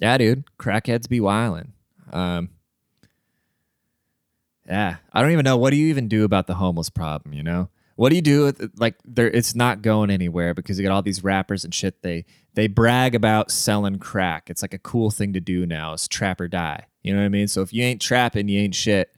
yeah, 0.00 0.18
dude. 0.18 0.44
Crackheads 0.58 1.08
be 1.08 1.20
wildin'. 1.20 1.70
Um, 2.12 2.50
yeah, 4.68 4.96
I 5.12 5.22
don't 5.22 5.32
even 5.32 5.44
know. 5.44 5.56
What 5.56 5.70
do 5.70 5.76
you 5.76 5.88
even 5.88 6.08
do 6.08 6.24
about 6.24 6.46
the 6.46 6.54
homeless 6.54 6.90
problem? 6.90 7.34
You 7.34 7.42
know, 7.42 7.68
what 7.96 8.10
do 8.10 8.16
you 8.16 8.22
do? 8.22 8.44
With, 8.44 8.72
like, 8.76 8.96
there, 9.04 9.28
it's 9.28 9.54
not 9.54 9.82
going 9.82 10.10
anywhere 10.10 10.54
because 10.54 10.78
you 10.78 10.86
got 10.86 10.94
all 10.94 11.02
these 11.02 11.22
rappers 11.22 11.64
and 11.64 11.74
shit. 11.74 12.02
They 12.02 12.24
they 12.54 12.66
brag 12.66 13.14
about 13.14 13.50
selling 13.50 13.98
crack. 13.98 14.48
It's 14.48 14.62
like 14.62 14.74
a 14.74 14.78
cool 14.78 15.10
thing 15.10 15.32
to 15.32 15.40
do 15.40 15.66
now. 15.66 15.92
It's 15.92 16.08
trap 16.08 16.40
or 16.40 16.48
die. 16.48 16.86
You 17.02 17.12
know 17.12 17.20
what 17.20 17.26
I 17.26 17.30
mean? 17.30 17.48
So 17.48 17.62
if 17.62 17.72
you 17.72 17.82
ain't 17.82 18.00
trapping, 18.00 18.48
you 18.48 18.60
ain't 18.60 18.74
shit. 18.74 19.14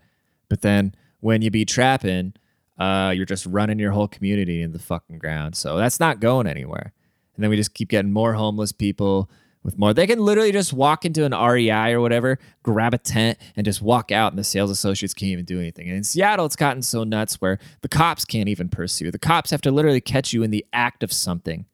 But 0.48 0.62
then 0.62 0.94
when 1.20 1.42
you 1.42 1.50
be 1.50 1.64
trapping, 1.64 2.34
uh, 2.78 3.12
you're 3.14 3.26
just 3.26 3.46
running 3.46 3.78
your 3.78 3.92
whole 3.92 4.08
community 4.08 4.62
in 4.62 4.72
the 4.72 4.78
fucking 4.78 5.18
ground. 5.18 5.56
So 5.56 5.76
that's 5.76 6.00
not 6.00 6.20
going 6.20 6.46
anywhere. 6.46 6.92
And 7.34 7.42
then 7.42 7.50
we 7.50 7.56
just 7.56 7.74
keep 7.74 7.90
getting 7.90 8.12
more 8.12 8.34
homeless 8.34 8.72
people 8.72 9.30
with 9.66 9.78
more. 9.78 9.92
They 9.92 10.06
can 10.06 10.20
literally 10.20 10.52
just 10.52 10.72
walk 10.72 11.04
into 11.04 11.24
an 11.24 11.32
REI 11.32 11.92
or 11.92 12.00
whatever, 12.00 12.38
grab 12.62 12.94
a 12.94 12.98
tent, 12.98 13.38
and 13.54 13.64
just 13.66 13.82
walk 13.82 14.10
out, 14.10 14.32
and 14.32 14.38
the 14.38 14.44
sales 14.44 14.70
associates 14.70 15.12
can't 15.12 15.32
even 15.32 15.44
do 15.44 15.60
anything. 15.60 15.88
And 15.88 15.98
in 15.98 16.04
Seattle, 16.04 16.46
it's 16.46 16.56
gotten 16.56 16.82
so 16.82 17.04
nuts 17.04 17.40
where 17.40 17.58
the 17.82 17.88
cops 17.88 18.24
can't 18.24 18.48
even 18.48 18.70
pursue. 18.70 19.10
The 19.10 19.18
cops 19.18 19.50
have 19.50 19.60
to 19.62 19.70
literally 19.70 20.00
catch 20.00 20.32
you 20.32 20.42
in 20.42 20.50
the 20.50 20.64
act 20.72 21.02
of 21.02 21.12
something. 21.12 21.66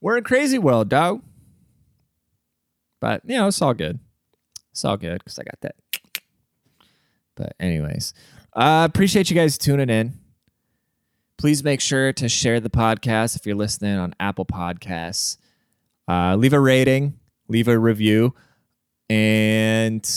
We're 0.00 0.18
in 0.18 0.24
crazy 0.24 0.58
world, 0.58 0.88
dog. 0.88 1.22
But 3.00 3.22
you 3.24 3.36
know, 3.36 3.48
it's 3.48 3.60
all 3.60 3.74
good. 3.74 3.98
It's 4.70 4.84
all 4.84 4.96
good 4.96 5.18
because 5.24 5.38
I 5.38 5.42
got 5.42 5.60
that. 5.62 5.76
But 7.34 7.54
anyways, 7.58 8.14
uh, 8.52 8.86
appreciate 8.88 9.30
you 9.30 9.36
guys 9.36 9.58
tuning 9.58 9.90
in. 9.90 10.14
Please 11.38 11.62
make 11.62 11.80
sure 11.80 12.12
to 12.14 12.28
share 12.28 12.60
the 12.60 12.70
podcast 12.70 13.36
if 13.36 13.46
you're 13.46 13.56
listening 13.56 13.98
on 13.98 14.14
Apple 14.18 14.46
Podcasts. 14.46 15.36
Uh, 16.08 16.36
leave 16.36 16.52
a 16.52 16.60
rating, 16.60 17.14
leave 17.48 17.68
a 17.68 17.78
review, 17.78 18.34
and 19.08 20.08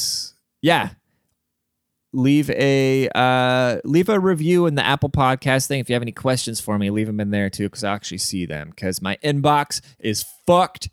yeah, 0.62 0.92
leave 2.14 2.50
a 2.52 3.10
uh, 3.16 3.80
leave 3.84 4.10
a 4.10 4.20
review 4.20 4.66
in 4.66 4.76
the 4.76 4.86
Apple 4.86 5.10
Podcast 5.10 5.68
thing. 5.68 5.80
If 5.80 5.90
you 5.90 5.94
have 5.94 6.02
any 6.02 6.12
questions 6.12 6.60
for 6.60 6.78
me, 6.78 6.90
leave 6.90 7.08
them 7.08 7.20
in 7.20 7.32
there 7.32 7.50
too, 7.50 7.66
because 7.66 7.84
I 7.84 7.94
actually 7.94 8.20
see 8.20 8.46
them. 8.46 8.70
Because 8.70 9.02
my 9.02 9.18
inbox 9.24 9.82
is 10.00 10.26
fucked. 10.46 10.90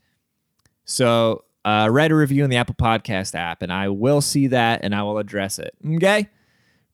So 0.85 1.45
uh, 1.65 1.89
write 1.91 2.13
a 2.13 2.15
review 2.15 2.45
in 2.45 2.51
the 2.51 2.57
Apple 2.57 2.77
Podcast 2.77 3.35
app, 3.35 3.63
and 3.63 3.73
I 3.73 3.89
will 3.89 4.21
see 4.21 4.47
that, 4.49 4.81
and 4.83 4.95
I 4.95 5.03
will 5.03 5.19
address 5.19 5.59
it. 5.59 5.75
Okay. 5.97 6.29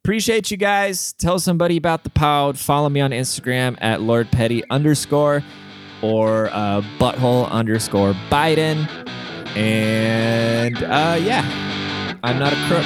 Appreciate 0.04 0.50
you 0.50 0.56
guys. 0.56 1.12
Tell 1.12 1.38
somebody 1.38 1.76
about 1.76 2.02
the 2.02 2.10
pod. 2.10 2.58
Follow 2.58 2.88
me 2.88 3.00
on 3.00 3.12
Instagram 3.12 3.78
at 3.80 4.00
Lord 4.00 4.32
Petty 4.32 4.64
underscore 4.68 5.44
or 6.02 6.50
uh, 6.52 6.82
butthole 6.98 7.48
underscore 7.50 8.12
Biden. 8.30 8.88
And 9.56 10.82
uh, 10.82 11.18
yeah, 11.20 11.44
I'm 12.22 12.38
not 12.38 12.52
a 12.52 12.56
crook. 12.66 12.84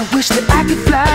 I 0.00 0.08
wish 0.14 0.28
that 0.28 0.48
I 0.50 0.62
could 0.68 0.78
fly. 0.86 1.07